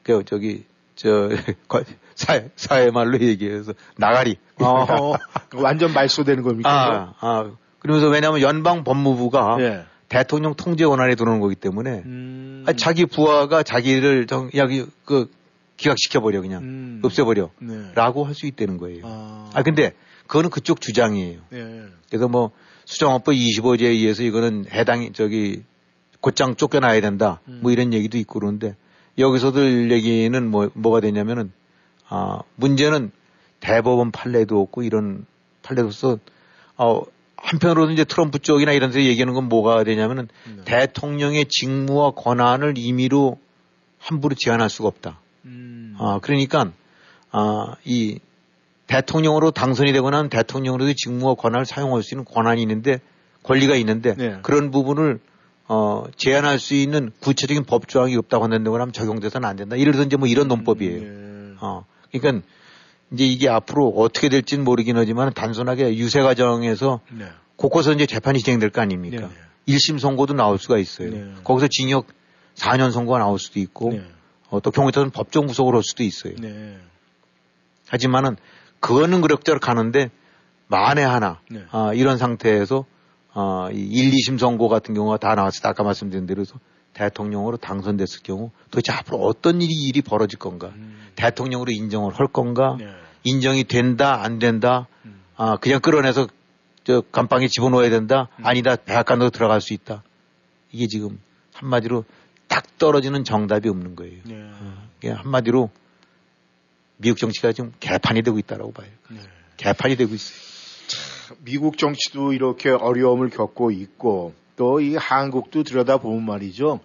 [0.03, 0.64] 그 저기
[0.97, 1.28] 저
[2.14, 4.39] 사회, 사회 말로 얘기해서 나가리.
[4.61, 5.14] 어,
[5.55, 7.14] 완전 말소되는 겁니까?
[7.20, 7.51] 아, 아
[7.85, 9.85] 그러면서 왜냐하면 연방 법무부가 예.
[10.09, 12.64] 대통령 통제 권한에 들어오는 거기 때문에 음...
[12.66, 15.30] 아니, 자기 부하가 자기를 정, 여기 그
[15.76, 17.01] 기각시켜 버려 그냥 음...
[17.05, 17.91] 없애버려 네.
[17.95, 19.03] 라고 할 수 있다는 거예요.
[19.05, 19.51] 아...
[19.53, 19.93] 아 근데
[20.26, 21.41] 그거는 그쪽 주장이에요.
[21.53, 21.82] 예.
[22.09, 22.53] 그래서 뭐
[22.87, 25.62] 수정헌법 25조에 의해서 이거는 해당이 저기
[26.22, 27.43] 곧장 쫓겨나야 된다.
[27.49, 27.59] 음...
[27.62, 28.76] 뭐 이런 얘기도 있고 그러는데
[29.18, 31.53] 여기서들 얘기는 뭐, 뭐가 되냐면은,
[32.09, 33.12] 아, 문제는
[33.61, 35.26] 대법원 판례도 없고 이런
[35.62, 36.18] 판례로서,
[36.76, 37.03] 어,
[37.45, 40.64] 한편으로는 이제 트럼프 쪽이나 이런 데 얘기하는 건 뭐가 되냐면은 네.
[40.64, 43.38] 대통령의 직무와 권한을 임의로
[43.99, 45.20] 함부로 제한할 수가 없다.
[45.45, 45.95] 음.
[45.99, 46.72] 아, 그러니까,
[47.30, 48.18] 아, 이
[48.86, 53.01] 대통령으로 당선이 되거나 대통령으로의 직무와 권한을 사용할 수 있는 권한이 있는데
[53.42, 54.38] 권리가 있는데 네.
[54.42, 55.20] 그런 부분을
[55.68, 59.76] 어, 제한할 수 있는 구체적인 법 조항이 없다고 한다고 하면 적용돼서는 안 된다.
[59.76, 61.01] 이래서 이제 뭐 이런 논법이에요.
[61.01, 61.59] 음, 네.
[61.61, 62.47] 어, 그러니까
[63.15, 67.27] 이제 이게 앞으로 어떻게 될지는 모르긴 하지만 단순하게 유세 과정에서 네.
[67.57, 69.29] 곳곳에서 이제 재판이 진행될 거 아닙니까?
[69.29, 69.75] 네.
[69.75, 71.11] 1심 선고도 나올 수가 있어요.
[71.11, 71.33] 네.
[71.45, 72.09] 거기서 징역
[72.57, 74.03] 4년 선고가 나올 수도 있고 네.
[74.51, 76.35] 어, 또 경우에 따라서는 법정 구속을 할 수도 있어요.
[76.39, 76.77] 네.
[77.89, 78.37] 하지만은
[78.81, 80.11] 그거는 그럭저럭 가는데
[80.67, 81.41] 만에 하나
[81.71, 82.85] 아, 이런 상태에서
[83.33, 86.45] 어, 이 1, 2심 선고 같은 경우가 다 나왔을 때 아까 말씀드린 대로
[86.93, 90.73] 대통령으로 당선됐을 경우 도대체 앞으로 어떤 일이 일이 벌어질 건가?
[90.75, 91.11] 음.
[91.17, 92.77] 대통령으로 인정을 할 건가?
[92.79, 92.87] 네.
[93.25, 94.87] 인정이 된다, 안 된다?
[95.05, 95.20] 음.
[95.37, 96.29] 아, 그냥 끌어내서
[96.85, 98.29] 저 감방에 집어넣어야 된다?
[98.39, 98.47] 음.
[98.47, 100.03] 아니다, 백악관으로 들어갈 수 있다?
[100.70, 101.20] 이게 지금
[101.55, 102.05] 한마디로
[102.49, 104.20] 딱 떨어지는 정답이 없는 거예요.
[104.25, 104.35] 네.
[104.37, 105.70] 어, 한마디로
[106.99, 108.89] 미국 정치가 지금 개판이 되고 있다라고 봐요.
[109.11, 109.18] 네.
[109.57, 110.39] 개판이 되고 있어요.
[111.45, 116.81] 미국 정치도 이렇게 어려움을 겪고 있고 또 이 한국도 들여다보면 말이죠.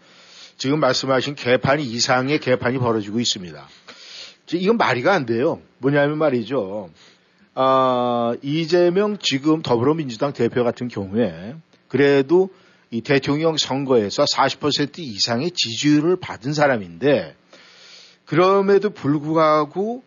[0.57, 3.67] 지금 말씀하신 개판 이상의 개판이 벌어지고 있습니다.
[4.57, 5.61] 이건 말이가 안 돼요.
[5.79, 6.89] 뭐냐면 말이죠.
[7.55, 11.55] 아, 이재명 지금 더불어민주당 대표 같은 경우에
[11.87, 12.49] 그래도
[12.91, 17.35] 이 대통령 선거에서 40% 이상의 지지율을 받은 사람인데
[18.25, 20.03] 그럼에도 불구하고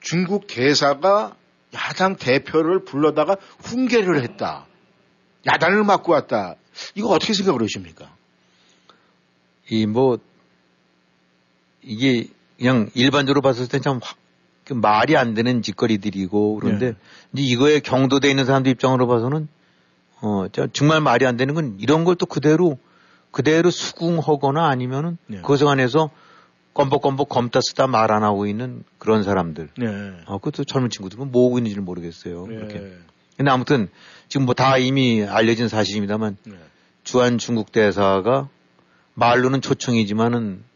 [0.00, 1.36] 중국 대사가
[1.74, 4.66] 야당 대표를 불러다가 훈계를 했다.
[5.46, 6.56] 야단을 맞고 왔다.
[6.94, 8.14] 이거 어떻게 생각을 하십니까?
[9.70, 10.18] 이 뭐
[11.82, 12.28] 이게
[12.58, 14.00] 그냥 일반적으로 봤을 때참
[14.64, 16.96] 그 말이 안 되는 짓거리들이고 그런데 네.
[17.32, 19.48] 이제 이거에 경도돼 있는 사람들 입장으로 봐서는
[20.22, 22.78] 어 정말 말이 안 되는 건 이런 걸 또 그대로
[23.30, 25.36] 그대로 수긍하거나 아니면은 네.
[25.38, 26.10] 그것에 관해서
[26.74, 29.68] 껌벅껌벅 검다 쓰다 말 안 하고 있는 그런 사람들.
[29.78, 29.86] 네.
[30.26, 32.46] 어, 그것도 젊은 친구들 은 뭐 하고 있는지 를 모르겠어요.
[32.46, 32.54] 네.
[32.54, 32.92] 이렇게.
[33.36, 33.88] 근데 아무튼
[34.28, 36.54] 지금 뭐 다 이미 알려진 사실입니다만 네.
[37.04, 38.48] 주한 중국 대사가
[39.14, 40.75] 말로는 초청이지만은 어,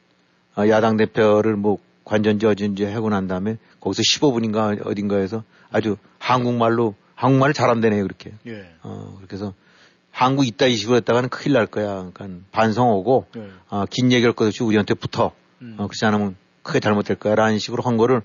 [0.59, 8.03] 야당 대표를 뭐 관전지 어딘지 하고 난 다음에 거기서 15분인가 어딘가에서 아주 한국말로 한국말을 잘한다네요
[8.03, 8.33] 그렇게.
[8.47, 8.67] 예.
[8.83, 9.55] 어, 그렇게 해서
[10.11, 12.11] 한국 있다 이 식으로 했다가는 큰일 날 거야.
[12.13, 13.49] 그러니까 반성 오고 예.
[13.69, 15.33] 어, 긴 얘기할 것 없이 우리한테 붙어.
[15.63, 15.77] 음.
[15.79, 18.23] 어, 그렇지 않으면 크게 잘못될 거야라는 식으로 한 거를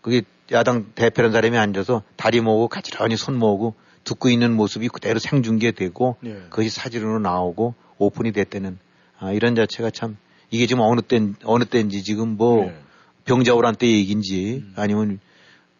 [0.00, 0.22] 그게
[0.52, 3.74] 야당 대표라는 사람이 앉아서 다리 모으고 가지런히 손 모으고
[4.04, 6.34] 듣고 있는 모습이 그대로 생중계되고 네.
[6.48, 8.78] 그것이 사진으로 나오고 오픈이 됐다는
[9.18, 10.16] 아, 이런 자체가 참
[10.50, 12.76] 이게 지금 어느 때 어느 때인지 지금 뭐 네.
[13.24, 14.72] 병자호란 때 얘기인지 음.
[14.76, 15.20] 아니면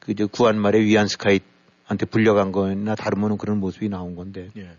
[0.00, 4.70] 그저 구한 말에 위안 스카이한테 불려간 거나 다르면 그런 모습이 나온 건데 네.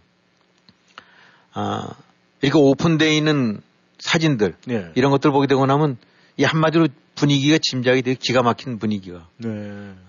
[1.53, 1.95] 아
[2.41, 3.61] 이렇게 오픈돼 있는
[3.99, 4.91] 사진들 네.
[4.95, 5.97] 이런 것들 보게 되고 나면
[6.37, 9.27] 이 한마디로 분위기가 짐작이 되게 기가 막힌 분위기가.
[9.37, 9.49] 네.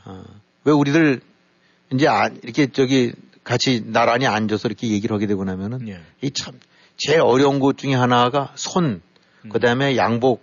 [0.05, 0.25] 어,
[0.65, 1.21] 왜 우리들
[1.93, 3.13] 이제 아, 이렇게 저기
[3.45, 6.01] 같이 나란히 앉아서 이렇게 얘기를 하게 되고 나면은 네.
[6.21, 6.61] 이참
[6.99, 9.03] 제일 어려운 것 중에 하나가 손, 음.
[9.51, 10.43] 그 다음에 양복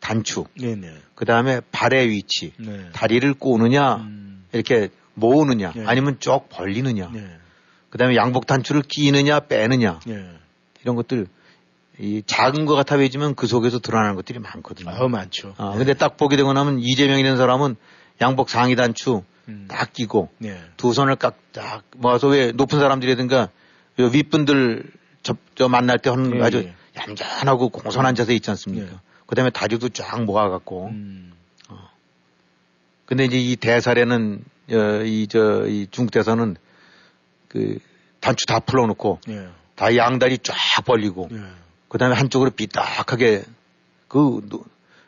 [0.00, 0.76] 단축, 네,
[1.14, 2.90] 그 다음에 발의 위치, 네.
[2.92, 4.44] 다리를 꼬느냐 음.
[4.52, 5.84] 이렇게 모으느냐 네.
[5.86, 7.38] 아니면 쭉 벌리느냐, 네.
[7.90, 10.00] 그 다음에 양복 단추를 끼느냐 빼느냐
[10.82, 11.26] 이런 것들
[11.98, 14.90] 이 작은 것 같아 보이지만 그 속에서 드러나는 것들이 많거든요.
[14.90, 15.54] 아, 많죠.
[15.56, 15.78] 아, 네.
[15.78, 17.76] 근데 딱 보게 되고 나면 이재명이라는 사람은
[18.20, 19.66] 양복 상의 단추 음.
[19.68, 20.60] 딱 끼고 네.
[20.76, 23.48] 두 손을 깍딱 모아서 왜 높은 사람들이라든가
[23.98, 24.90] 윗분들
[25.22, 26.74] 저, 저 만날 때 하는 예, 아주 예.
[26.96, 28.92] 얌전하고 공손한 자세 있지 않습니까?
[28.92, 28.96] 예.
[29.26, 30.86] 그 다음에 다리도 쫙 모아갖고.
[30.88, 31.32] 음.
[31.68, 31.90] 어.
[33.04, 36.56] 근데 이제 이 대사례는, 어, 이, 저, 이 중국 대사는
[37.48, 37.78] 그
[38.20, 39.48] 단추 다 풀어놓고 예.
[39.74, 41.40] 다 양다리 쫙 벌리고 예.
[41.88, 43.44] 그 다음에 한쪽으로 삐딱하게
[44.08, 44.40] 그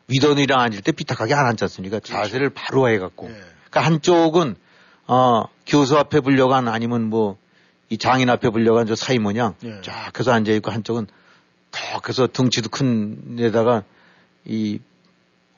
[0.08, 1.98] 위던이랑 앉을 때 삐딱하게 안 앉지 않습니까?
[1.98, 2.12] 그렇죠.
[2.12, 3.28] 자세를 바로 해갖고.
[3.28, 3.34] 네.
[3.70, 4.56] 그러니까 한쪽은
[5.06, 7.38] 어 교수 앞에 불려간 아니면 뭐
[7.90, 9.80] 이 장인 앞에 불려간 저 사이 모양 네.
[9.82, 11.06] 쫙 해서 앉아 있고 한쪽은
[11.70, 13.84] 더 그래서 등치도 큰 데다가
[14.44, 14.80] 이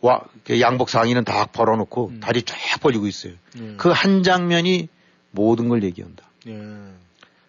[0.00, 2.20] 와, 그 양복 상의는 다 벌어놓고 음.
[2.20, 3.34] 다리 쫙 벌리고 있어요.
[3.54, 3.74] 네.
[3.76, 4.88] 그한 장면이
[5.30, 6.24] 모든 걸 얘기한다.
[6.46, 6.58] 네.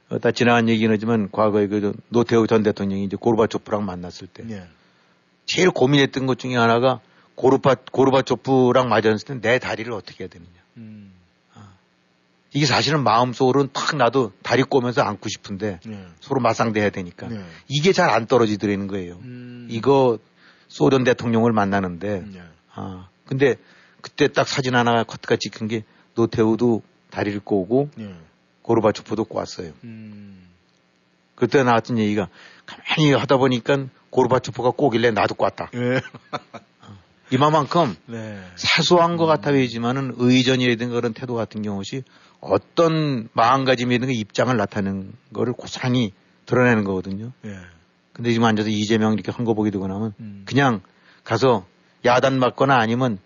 [0.09, 4.68] 어, 다 지나간 얘기는 하지만 과거에 그 노태우 전 대통령이 이제 고르바초프랑 만났을 때 네.
[5.45, 6.99] 제일 고민했던 것 중에 하나가
[7.36, 10.51] 고르바 고르바초프랑 맞았을 때 내 다리를 어떻게 해야 되느냐.
[10.78, 11.14] 음.
[12.51, 12.53] 아.
[12.53, 16.05] 이게 사실은 마음속으로는 탁 나도 다리 꼬면서 안고 싶은데 네.
[16.19, 17.43] 서로 맞상대해야 되니까 네.
[17.67, 19.19] 이게 잘 안 떨어지더라는 거예요.
[19.23, 19.67] 음.
[19.69, 20.19] 이거
[20.67, 22.41] 소련 대통령을 만나는데 네.
[22.73, 23.55] 아 근데
[24.01, 25.83] 그때 딱 사진 하나 커트가 찍힌 게
[26.15, 28.13] 노태우도 다리를 꼬고 네.
[28.63, 29.71] 고르바초프도 꼬았어요.
[29.85, 30.47] 음.
[31.35, 32.27] 그때 나왔던 얘기가
[32.65, 35.71] 가만히 하다 보니까 고르바초프가 꼬길래 나도 꼬았다.
[35.73, 36.01] 예.
[37.31, 38.41] 이만큼 네.
[38.55, 42.03] 사소한 것 같아 보이지만은 의전이라든가 그런 태도 같은 경우시
[42.41, 46.11] 어떤 마음가짐이라든가 입장을 나타내는 거를 고스란히
[46.45, 47.31] 드러내는 거거든요.
[47.45, 47.55] 예.
[48.13, 50.41] 근데 지금 앉아서 이재명 이렇게 한 거 보게 되고 나면 음.
[50.45, 50.81] 그냥
[51.23, 51.65] 가서
[52.03, 53.19] 야단 맞거나 아니면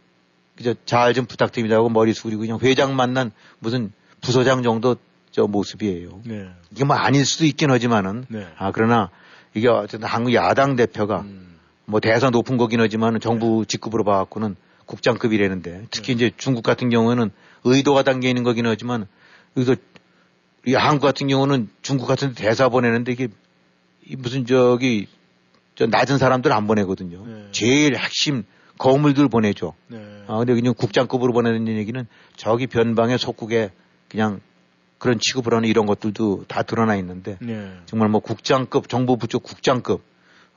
[0.58, 3.92] 그저 잘 좀 부탁드립니다 하고 머리 숙이고 그냥 회장 만난 무슨
[4.22, 4.96] 부서장 정도
[5.32, 6.22] 저 모습이에요.
[6.26, 6.50] 네.
[6.72, 8.48] 이게 뭐 아닐 수도 있긴 하지만은 네.
[8.58, 9.10] 아 그러나
[9.54, 11.56] 이게 어쨌든 한국 야당 대표가 음.
[11.86, 14.56] 뭐 대사 높은 거긴 하지만은 정부 직급으로 봐갖고는
[14.86, 17.32] 국장급이라는데 특히 이제 중국 같은 경우에는
[17.66, 19.08] 의도가 담겨 있는 거긴 하지만
[19.58, 19.76] 여기서
[20.66, 23.28] 이 한국 같은 경우는 중국 같은 데 대사 보내는데 이게
[24.06, 25.08] 이 무슨 저기
[25.76, 27.26] 저 낮은 사람들 안 보내거든요.
[27.26, 27.48] 네.
[27.52, 28.44] 제일 핵심
[28.78, 29.74] 거물들 보내죠.
[29.88, 30.24] 네.
[30.28, 33.72] 아 근데 그냥 국장급으로 보내는 얘기는 저기 변방의 속국에
[34.10, 34.40] 그냥
[34.98, 37.72] 그런 취급을 하는 이런 것들도 다 드러나 있는데 네.
[37.86, 40.02] 정말 뭐 국장급 정부 부처 국장급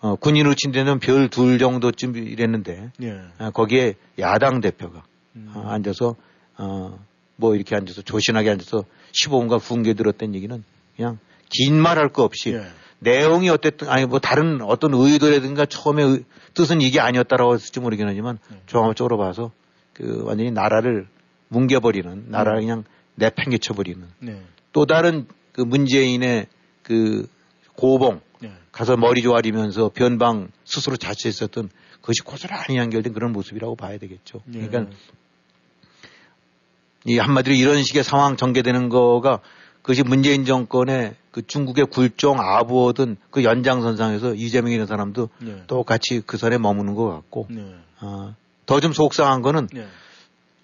[0.01, 3.21] 어, 군인으로 친다면 별둘 정도쯤 이랬는데 예.
[3.39, 5.03] 아, 거기에 야당 대표가
[5.35, 5.51] 음.
[5.55, 6.15] 어, 앉아서
[6.59, 6.99] 어,
[7.37, 10.63] 뭐 이렇게 앉아서 조신하게 앉아서 15분간 훈계 들었던 얘기는
[10.97, 11.19] 그냥
[11.51, 12.67] 긴 말 할 거 없이 예.
[13.01, 18.39] 내용이 어땠든 아니 뭐 다른 어떤 의도라든가 처음에 의- 뜻은 이게 아니었다라고 했을지 모르긴 하지만
[18.51, 18.61] 네.
[18.67, 19.53] 종합적으로 봐서
[19.95, 21.07] 그 완전히 나라를
[21.49, 22.63] 뭉개버리는 나라를 음.
[22.63, 22.85] 그냥
[23.15, 24.43] 내팽개쳐버리는 네.
[24.73, 26.47] 또 다른 그 문재인의
[26.83, 27.29] 그
[27.77, 28.53] 고봉 네.
[28.73, 34.41] 가서 머리 조아리면서 변방 스스로 자처했었던 그것이 고스란히 연결된 그런 모습이라고 봐야 되겠죠.
[34.55, 34.67] 예.
[34.67, 34.95] 그러니까
[37.05, 39.41] 이 한마디로 이런 식의 상황 전개되는 거가
[39.83, 45.63] 그것이 문재인 정권의 그 중국의 굴종 아부어든 그 연장선상에서 이재명이라는 사람도 네.
[45.67, 47.75] 똑같이 그 선에 머무는 것 같고 네.
[48.01, 48.35] 어,
[48.67, 49.87] 더 좀 속상한 거는 네.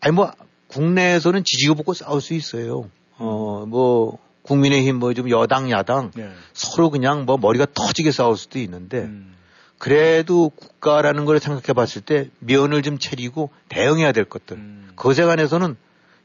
[0.01, 0.33] 아니 뭐
[0.69, 2.91] 국내에서는 지지고 볶고 싸울 수 있어요.
[3.19, 6.31] 어 뭐 국민의힘 뭐 좀 여당 야당 네.
[6.53, 9.33] 서로 그냥 뭐 머리가 터지게 싸울 수도 있는데 음.
[9.79, 14.57] 그래도 국가라는 걸 생각해 봤을 때 면을 좀 차리고 대응해야 될 것들.
[14.57, 14.91] 음.
[14.97, 15.77] 그것에 관해서는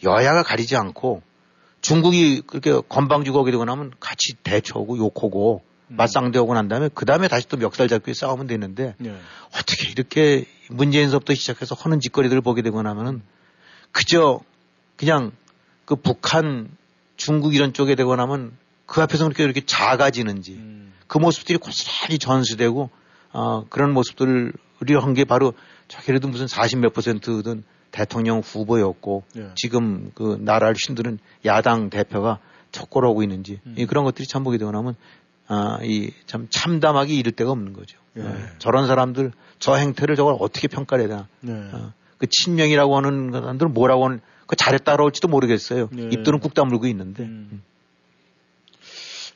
[0.04, 1.22] 여야가 가리지 않고
[1.82, 5.96] 중국이 그렇게 건방지고 오게 되고 나면 같이 대처하고 욕하고 음.
[5.96, 9.16] 맞상대하고 난 다음에 그 다음에 다시 또 멱살 잡고 싸우면 되는데 네.
[9.56, 13.22] 어떻게 이렇게 문재인서부터 시작해서 하는 짓거리들을 보게 되고 나면은
[13.92, 14.42] 그저
[14.98, 15.32] 그냥
[15.86, 16.70] 그 북한
[17.18, 20.94] 중국 이런 쪽에 되고 나면 그 앞에서 그렇게 이렇게 작아지는지 음.
[21.08, 22.90] 그 모습들이 고스란히 전수되고
[23.32, 24.54] 어, 그런 모습들을
[25.02, 25.54] 한 게 바로
[25.88, 29.50] 저기라도 무슨 40 몇 퍼센트든 대통령 후보였고 네.
[29.56, 32.40] 지금 그 나라를 힘드는 야당 대표가
[32.72, 33.76] 촉구하고 있는지 음.
[33.78, 34.96] 이 그런 것들이 참 보게 되고 나면
[35.48, 37.98] 아, 이 참 참담하기 이를 데가 없는 거죠.
[38.18, 38.22] 예.
[38.22, 41.28] 어, 저런 사람들 저 행태를 저걸 어떻게 평가해야 되나.
[41.42, 41.54] 네.
[41.54, 45.90] 어, 그 친명이라고 하는 사람들은 뭐라고 하는 그 잘했다 그럴지도 모르겠어요.
[45.92, 46.10] 네.
[46.12, 47.24] 입들은 꾹 다물고 있는데.
[47.24, 47.64] 음.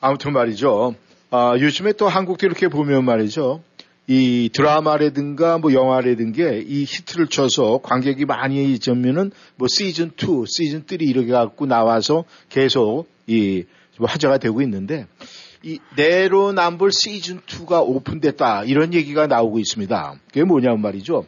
[0.00, 0.94] 아무튼 말이죠.
[1.30, 3.62] 아, 요즘에 또 한국도 이렇게 보면 말이죠.
[4.06, 10.98] 이 드라마라든가 뭐 영화라든가 이 히트를 쳐서 관객이 많이 있으면은 뭐 시즌 2, 시즌 3
[11.00, 13.64] 이렇게 갖고 나와서 계속 이
[13.98, 15.06] 화제가 되고 있는데
[15.62, 20.14] 이 내로남불 시즌 2가 오픈됐다 이런 얘기가 나오고 있습니다.
[20.28, 21.26] 그게 뭐냐면 말이죠.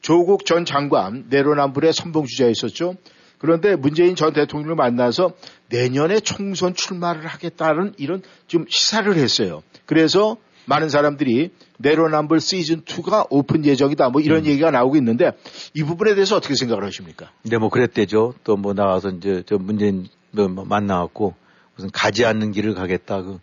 [0.00, 2.96] 조국 전 장관 내로남불의 선봉 주자였었죠.
[3.36, 5.32] 그런데 문재인 전 대통령을 만나서
[5.68, 9.62] 내년에 총선 출마를 하겠다는 이런 좀 시사를 했어요.
[9.84, 15.32] 그래서 많은 사람들이 내로남불 시즌 2가 오픈 예정이다 뭐 이런 얘기가 나오고 있는데
[15.74, 17.30] 이 부분에 대해서 어떻게 생각을 하십니까?
[17.42, 18.34] 근데 뭐 그랬대죠.
[18.44, 21.34] 또 뭐 나와서 이제 저 문재인 뭐 만나갖고
[21.76, 23.22] 무슨 가지 않는 길을 가겠다.
[23.22, 23.40] 그,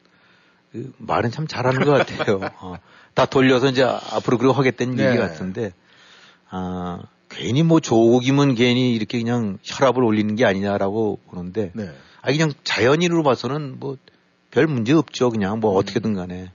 [0.72, 2.40] 그 말은 참 잘하는 것 같아요.
[2.62, 2.76] 어,
[3.14, 5.10] 다 돌려서 이제 앞으로 그러고 하겠다는 네.
[5.10, 5.74] 얘기 같은데,
[6.50, 11.92] 아, 괜히 뭐 조국이면 괜히 이렇게 그냥 혈압을 올리는 게 아니냐라고 보는데, 네.
[12.22, 13.98] 아, 그냥 자연인으로 봐서는 뭐
[14.52, 15.30] 별 문제 없죠.
[15.30, 16.52] 그냥 뭐 어떻게든 간에.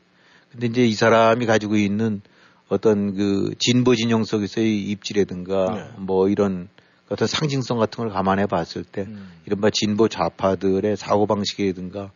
[0.56, 2.22] 근데 이제 이 사람이 가지고 있는
[2.68, 5.90] 어떤 그 진보 진영 속에서의 입지라든가 네.
[5.98, 6.68] 뭐 이런
[7.08, 9.30] 어떤 상징성 같은 걸 감안해 봤을 때 음.
[9.44, 12.10] 이른바 진보 좌파들의 사고방식이라든가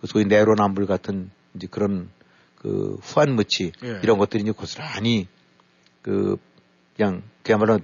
[0.00, 2.08] 그 소위 내로남불 같은 이제 그런
[2.56, 4.00] 그 후한무치 예.
[4.02, 5.28] 이런 것들이 이제 고스란히
[6.00, 6.36] 그
[6.96, 7.78] 그냥 그야말로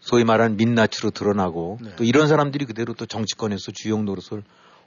[0.00, 1.96] 소위 말하는 민낯으로 드러나고 네.
[1.96, 4.42] 또 이런 사람들이 그대로 또 정치권에서 주요 노릇을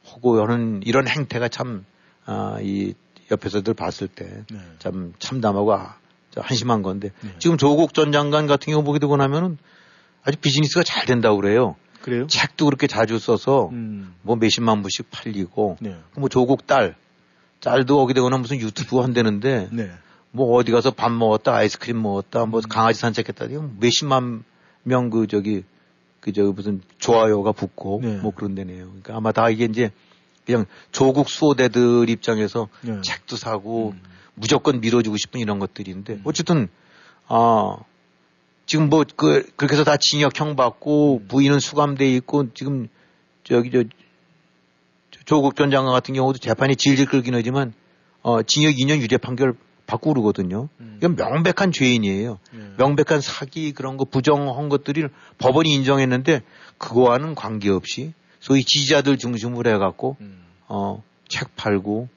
[0.05, 1.85] 하고 하는 이런 행태가 참,
[2.25, 2.93] 아, 이
[3.31, 4.59] 옆에서 들 봤을 때 네.
[4.79, 5.97] 참 참담하고 아,
[6.31, 7.31] 저 한심한 건데 네.
[7.39, 9.57] 지금 조국 전 장관 같은 경우 보게 되고 나면은
[10.23, 11.75] 아주 비즈니스가 잘 된다고 그래요.
[12.01, 12.27] 그래요?
[12.27, 14.15] 책도 그렇게 자주 써서 음.
[14.21, 15.97] 뭐 몇십만 부씩 팔리고 네.
[16.15, 16.95] 뭐 조국 딸,
[17.61, 19.91] 딸도 오게 되거나 무슨 유튜브 한다는데 네.
[20.31, 23.47] 뭐 어디 가서 밥 먹었다, 아이스크림 먹었다, 뭐 강아지 산책했다,
[23.79, 24.43] 몇십만
[24.83, 25.63] 명 그 저기
[26.19, 28.17] 그 저 무슨 좋아요가 붙고 네.
[28.17, 28.85] 뭐 그런 데네요.
[28.87, 29.91] 그러니까 아마 다 이게 이제
[30.49, 32.99] 그냥 조국 수호대들 입장에서 네.
[33.01, 34.01] 책도 사고 음.
[34.33, 36.21] 무조건 밀어주고 싶은 이런 것들인데 음.
[36.23, 36.69] 어쨌든
[37.27, 37.77] 아
[38.65, 41.27] 지금 뭐 그 그렇게 해서 다 징역형 받고 음.
[41.27, 42.87] 부인은 수감돼 있고 지금
[43.43, 43.83] 저기 저
[45.25, 47.73] 조국 전 장관 같은 경우도 재판이 질질 끌긴 하지만
[48.23, 49.53] 어 징역 2년 유죄 판결
[49.85, 50.69] 받고 그러거든요.
[50.79, 50.95] 음.
[50.97, 52.39] 이건 명백한 죄인이에요.
[52.51, 52.59] 네.
[52.77, 55.05] 명백한 사기 그런 거 부정한 것들이
[55.37, 56.41] 법원이 인정했는데
[56.79, 60.43] 그거와는 관계없이 소위 지지자들 중심으로 해갖고 음.
[60.67, 62.09] 어책 팔고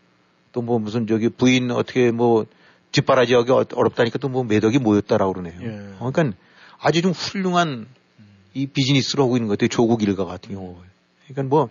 [0.53, 2.47] 또 뭐 무슨 저기 부인 어떻게 뭐
[2.93, 5.61] 뒷바라지하기 어, 어렵다니까 또 뭐 매덕이 모였다라고 그러네요.
[5.63, 5.95] 예.
[5.99, 6.37] 어, 그러니까
[6.79, 7.87] 아주 좀 훌륭한
[8.55, 9.69] 이 비즈니스를 하고 있는 것 같아요.
[9.69, 10.77] 조국 일가 같은 경우.
[11.27, 11.71] 그러니까 뭐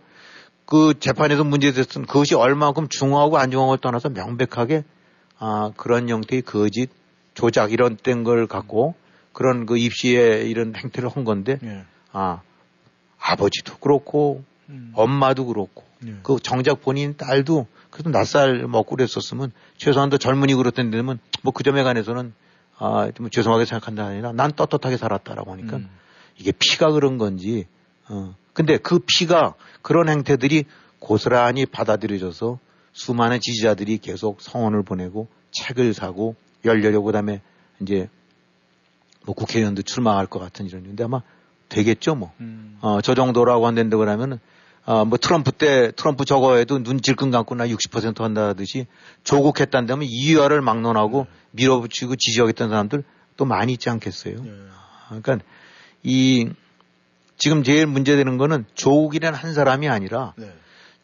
[0.72, 4.86] 그 재판에서 문제됐던 그것이 얼마만큼 중하고 안 중하고 떠나서 명백하게
[5.38, 6.90] 아, 그런 형태의 거짓,
[7.34, 8.96] 조작 이런 땐걸 갖고
[9.34, 11.84] 그런 그 입시에 이런 행태를 한 건데 예.
[12.14, 12.42] 아,
[13.22, 14.92] 아버지도 그렇고 음.
[14.96, 16.16] 엄마도 그렇고 예.
[16.24, 21.84] 그 정작 본인 딸도 그래도 낯살 먹고 그랬었으면 최소한도 젊은이 그렇던 데면 뭐 그 점에
[21.84, 22.34] 관해서는
[22.78, 25.90] 아, 좀 죄송하게 생각한다 아니라 난 떳떳하게 살았다라고 하니까 음.
[26.38, 27.68] 이게 피가 그런 건지
[28.10, 28.36] 어.
[28.54, 30.66] 근데 그 피가 그런 행태들이
[31.00, 32.60] 고스란히 받아들여져서
[32.94, 37.42] 수많은 지지자들이 계속 성원을 보내고 책을 사고 열려고 그다음에
[37.82, 38.10] 이제
[39.26, 41.22] 뭐 국회의원도 출마할 것 같은 이런 근데 아마
[41.72, 42.32] 되겠죠 뭐.
[42.40, 42.78] 음.
[42.82, 44.40] 어, 저 정도라고 한다는데 그러면은
[44.86, 48.88] 어, 뭐 트럼프 때 트럼프 저거 해도 눈 질끈 감고 나 60% 한다듯이
[49.24, 51.38] 조국 했다는데면 이화를 막론하고 네.
[51.52, 53.04] 밀어붙이고 지지하겠다는 사람들
[53.38, 54.36] 또 많이 있지 않겠어요.
[54.42, 54.52] 네.
[55.08, 55.40] 그러니까
[56.04, 56.50] 이
[57.38, 60.52] 지금 제일 문제되는 거는 조국이라는 한 사람이 아니라 네.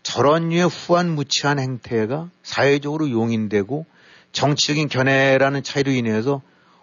[0.03, 3.86] 저런 류의 후한무치한 행태가 사회적으로 용인되고
[4.32, 6.41] 정치적인 견해라는 차이로 인해서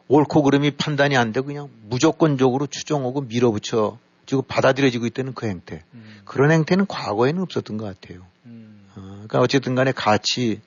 [0.09, 5.83] 옳고 그름이 판단이 안 되고 그냥 무조건적으로 추정하고 밀어붙여 지고 받아들여지고 있다는 그 행태.
[5.95, 6.21] 음.
[6.25, 8.27] 그런 행태는 과거에는 없었던 것 같아요.
[8.47, 8.87] 음.
[8.97, 10.61] 어, 그러니까 어쨌든 간에 가치,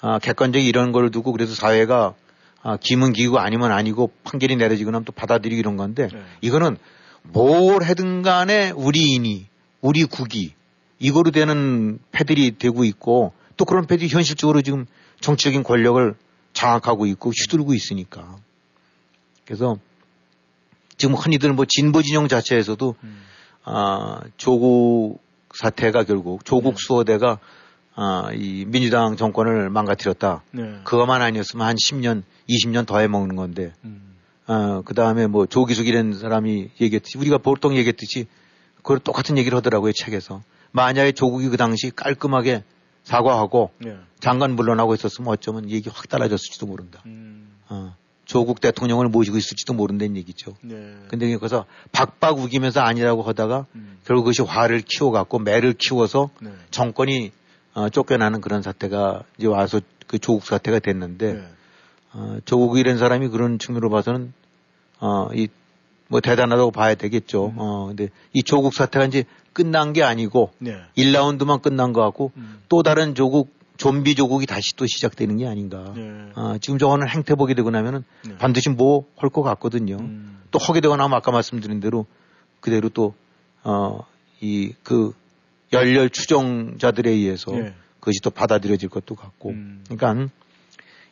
[0.00, 2.14] 아, 객관적인 이런 걸 두고 그래서 사회가
[2.62, 6.22] 아, 기문 기고 아니면 아니고 판결이 내려지거나 또 받아들이기 이런 건데 네.
[6.42, 6.76] 이거는
[7.22, 9.46] 뭘 해든 간에 우리인이,
[9.80, 10.54] 우리 국이
[10.98, 14.86] 이거로 되는 패들이 되고 있고 또 그런 패들이 현실적으로 지금
[15.20, 16.14] 정치적인 권력을
[16.52, 18.36] 장악하고 있고 휘두르고 있으니까.
[19.52, 19.76] 그래서
[20.96, 23.22] 지금 흔히들 뭐 진보 진영 자체에서도 음.
[23.64, 25.18] 아, 조국
[25.52, 26.76] 사태가 결국 조국 네.
[26.78, 27.38] 수호대가
[27.94, 30.42] 아, 이 민주당 정권을 망가뜨렸다.
[30.52, 30.80] 네.
[30.84, 34.16] 그것만 아니었으면 한 10년, 20년 더 해먹는 건데, 음.
[34.46, 38.28] 아, 그 다음에 뭐 조기숙이라는 사람이 얘기했듯이, 우리가 보통 얘기했듯이,
[38.76, 40.42] 그걸 똑같은 얘기를 하더라고요, 책에서.
[40.70, 42.64] 만약에 조국이 그 당시 깔끔하게
[43.02, 43.98] 사과하고 네.
[44.18, 47.02] 장관 물러나고 있었으면 어쩌면 얘기 확 달라졌을지도 모른다.
[47.04, 47.54] 음.
[47.68, 47.94] 어,
[48.32, 50.54] 조국 대통령을 모시고 있을지도 모른다는 얘기죠.
[50.62, 50.96] 네.
[51.08, 53.98] 근데 그래서 박박 우기면서 아니라고 하다가 음.
[54.04, 56.50] 결국 그것이 화를 키워갖고 매를 키워서 네.
[56.70, 57.32] 정권이
[57.74, 61.48] 어, 쫓겨나는 그런 사태가 이제 와서 그 조국 사태가 됐는데 네.
[62.12, 64.32] 어, 조국이라는 사람이 그런 측면으로 봐서는
[65.00, 65.48] 어, 이
[66.12, 67.46] 뭐 대단하다고 봐야 되겠죠.
[67.46, 67.54] 음.
[67.56, 69.24] 어, 근데 이 조국 사태가 이제
[69.54, 70.76] 끝난 게 아니고 네.
[70.98, 72.60] 1라운드만 끝난 것 같고 음.
[72.68, 73.50] 또 다른 조국
[73.82, 75.92] 좀비 조국이 다시 또 시작되는 게 아닌가.
[75.96, 76.30] 네.
[76.36, 78.38] 아, 지금 저거는 행태 보게 되고 나면은 네.
[78.38, 79.96] 반드시 뭐 할 것 같거든요.
[79.98, 80.40] 음.
[80.52, 82.06] 또 하게 되고 나면 아까 말씀드린 대로
[82.60, 83.14] 그대로 또,
[83.64, 84.06] 어,
[84.40, 85.12] 이, 그,
[85.72, 87.74] 열렬 추종자들에 의해서 네.
[87.98, 89.50] 그것이 또 받아들여질 것도 같고.
[89.50, 89.84] 음.
[89.88, 90.28] 그러니까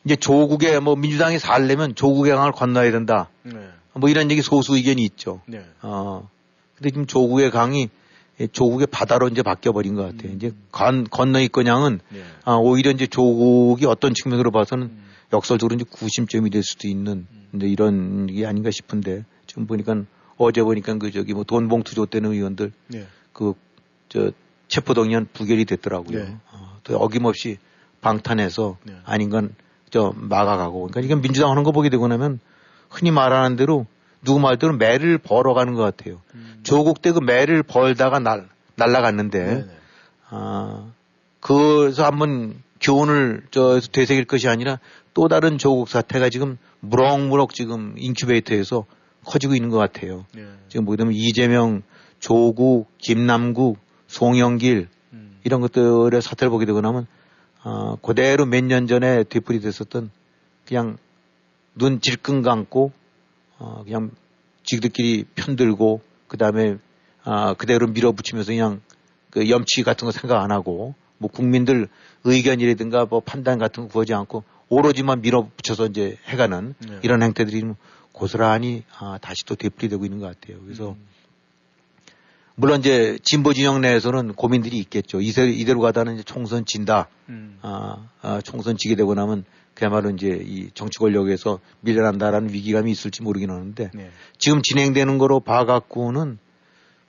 [0.05, 3.27] 이제 조국에 뭐 민주당이 살려면 조국의 강을 건너야 된다.
[3.43, 3.67] 네.
[3.93, 5.41] 뭐 이런 얘기 소수 의견이 있죠.
[5.45, 5.65] 네.
[5.81, 6.29] 어,
[6.77, 7.89] 근데 지금 조국의 강이
[8.47, 10.31] 조국의 바다로 이제 바뀌어버린 것 같아요.
[10.31, 10.35] 음.
[10.35, 12.23] 이제 건, 건너 있거냥은 네.
[12.45, 15.03] 아, 오히려 이제 조국이 어떤 측면으로 봐서는 음.
[15.33, 17.47] 역설적으로 이제 구심점이 될 수도 있는 음.
[17.55, 20.03] 이제 이런 게 아닌가 싶은데 지금 보니까
[20.37, 23.07] 어제 보니까 그 저기 뭐 돈 봉투 줬다는 의원들 네.
[23.33, 24.31] 그저
[24.67, 26.23] 체포동의안 부결이 됐더라고요.
[26.23, 26.37] 네.
[26.51, 27.57] 어, 또 어김없이
[28.01, 28.95] 방탄해서 네.
[29.05, 29.53] 아닌 건
[29.91, 32.39] 저 막아가고 그러니까 이건 민주당 하는 거 보게 되고 나면
[32.89, 33.85] 흔히 말하는 대로
[34.23, 36.21] 누구 말대로 매를 벌어 가는 것 같아요.
[36.35, 36.59] 음.
[36.63, 39.65] 조국 때 그 매를 벌다가 날, 날라갔는데.
[40.29, 40.91] 아,
[41.39, 44.79] 그래서 한번 교훈을 저 되새길 것이 아니라
[45.13, 48.85] 또 다른 조국 사태가 지금 무럭무럭 지금 인큐베이터에서
[49.25, 50.25] 커지고 있는 것 같아요.
[50.33, 50.45] 네.
[50.69, 51.83] 지금 뭐냐면 이재명,
[52.19, 55.37] 조국, 김남국, 송영길 음.
[55.43, 57.07] 이런 것들의 사태를 보게 되고 나면
[57.63, 60.09] 어, 그대로 몇 년 전에 되풀이 됐었던
[60.65, 60.97] 그냥
[61.75, 62.91] 눈 질끈 감고
[63.61, 64.09] 어, 그냥
[64.63, 66.77] 지들끼리 편들고 그 다음에
[67.23, 68.81] 아, 그대로 밀어붙이면서 그냥
[69.29, 71.87] 그 염치 같은 거 생각 안 하고 뭐 국민들
[72.23, 76.99] 의견이라든가 뭐 판단 같은 거 구하지 않고 오로지만 밀어붙여서 이제 해가는 네.
[77.03, 77.63] 이런 행태들이
[78.11, 80.59] 고스란히 아, 다시 또 되풀이되고 있는 것 같아요.
[80.63, 81.07] 그래서 음.
[82.55, 85.21] 물론 이제 진보 진영 내에서는 고민들이 있겠죠.
[85.21, 87.07] 이대로, 이대로 가다는 이제 총선 진다.
[87.29, 87.59] 음.
[87.61, 93.51] 아, 아, 총선 지게 되고 나면 그야말로 이제 이 정치 권력에서 밀려난다라는 위기감이 있을지 모르긴
[93.51, 94.11] 하는데 네.
[94.37, 96.37] 지금 진행되는 거로 봐갖고는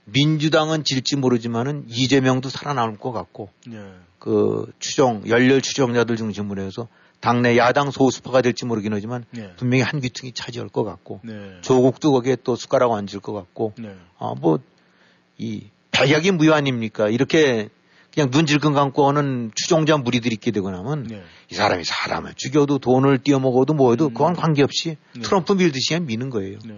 [0.04, 3.78] 민주당은 질지 모르지만은 이재명도 살아남을 것 같고 네.
[4.18, 6.88] 그 추정 열렬 추정자들 중심으로 해서
[7.20, 9.52] 당내 야당 소수파가 될지 모르긴 하지만 네.
[9.56, 11.60] 분명히 한 귀퉁이 차지할 것 같고 네.
[11.60, 13.94] 조국도 거기에 또 숟가락 얹을 것 같고 네.
[14.18, 17.68] 아뭐이 백약이 무효 아닙니까 이렇게
[18.12, 21.22] 그냥 눈 질끈 감고 오는 추종자 무리들이 있게 되고 나면 네.
[21.50, 24.14] 이 사람이 사람을 죽여도 돈을 띄어먹어도 뭐해도 음.
[24.14, 25.22] 그건 관계없이 네.
[25.22, 26.58] 트럼프 밀듯이 그냥 미는 거예요.
[26.64, 26.74] 네.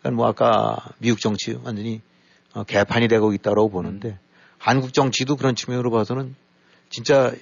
[0.00, 2.00] 그러니까 뭐 아까 미국 정치 완전히
[2.52, 4.18] 어, 개판이 되고 있다고 보는데 음.
[4.58, 6.34] 한국 정치도 그런 측면으로 봐서는
[6.90, 7.32] 진짜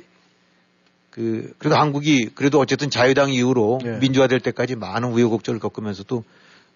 [1.10, 3.98] 그 그래도 한국이 그래도 어쨌든 자유당 이후로 네.
[3.98, 6.24] 민주화될 때까지 많은 우여곡절을 겪으면서도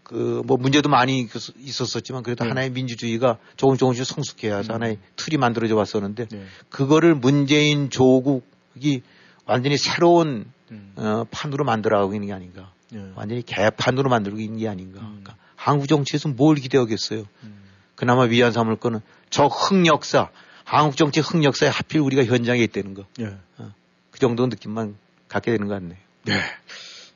[0.05, 1.28] 그 뭐 문제도 많이
[1.59, 2.50] 있었었지만 그래도 네.
[2.50, 4.74] 하나의 민주주의가 조금 조금씩 성숙해야서 음.
[4.74, 6.44] 하나의 틀이 만들어져 왔었는데 네.
[6.68, 9.02] 그거를 문재인 조국이
[9.46, 10.92] 완전히 새로운 음.
[10.96, 12.72] 어, 판으로 만들어가고 있는 게 아닌가.
[12.90, 13.11] 네.
[13.16, 15.00] 완전히 개판으로 만들고 있는 게 아닌가.
[15.00, 15.20] 음.
[15.22, 17.24] 그러니까 한국 정치에서 뭘 기대하겠어요.
[17.42, 17.64] 음.
[17.94, 19.00] 그나마 위안 삼을 거는
[19.30, 20.30] 저 흑역사,
[20.64, 23.07] 한국 정치 흑역사에 하필 우리가 현장에 있다는 거.
[23.16, 23.34] 네.
[23.59, 23.72] 어,
[24.11, 24.96] 그 정도 느낌만
[25.28, 25.98] 갖게 되는 것 같네요.
[26.24, 26.40] 네.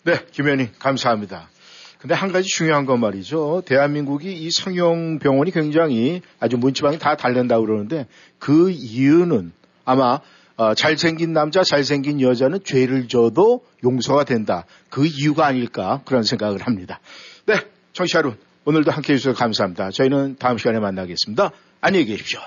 [0.04, 1.50] 네, 김현희 감사합니다.
[1.98, 3.62] 근데 한 가지 중요한 건 말이죠.
[3.66, 8.06] 대한민국이 이 성형병원이 굉장히 아주 문지방이 다 달린다고 그러는데
[8.38, 9.52] 그 이유는
[9.84, 10.20] 아마
[10.56, 14.64] 어, 잘생긴 남자, 잘생긴 여자는 죄를 져도 용서가 된다.
[14.90, 17.00] 그 이유가 아닐까 그런 생각을 합니다.
[17.46, 17.54] 네,
[17.92, 19.90] 청취자 여러분 오늘도 함께해 주셔서 감사합니다.
[19.90, 21.52] 저희는 다음 시간에 만나겠습니다.
[21.80, 22.40] 안녕히 계십시오.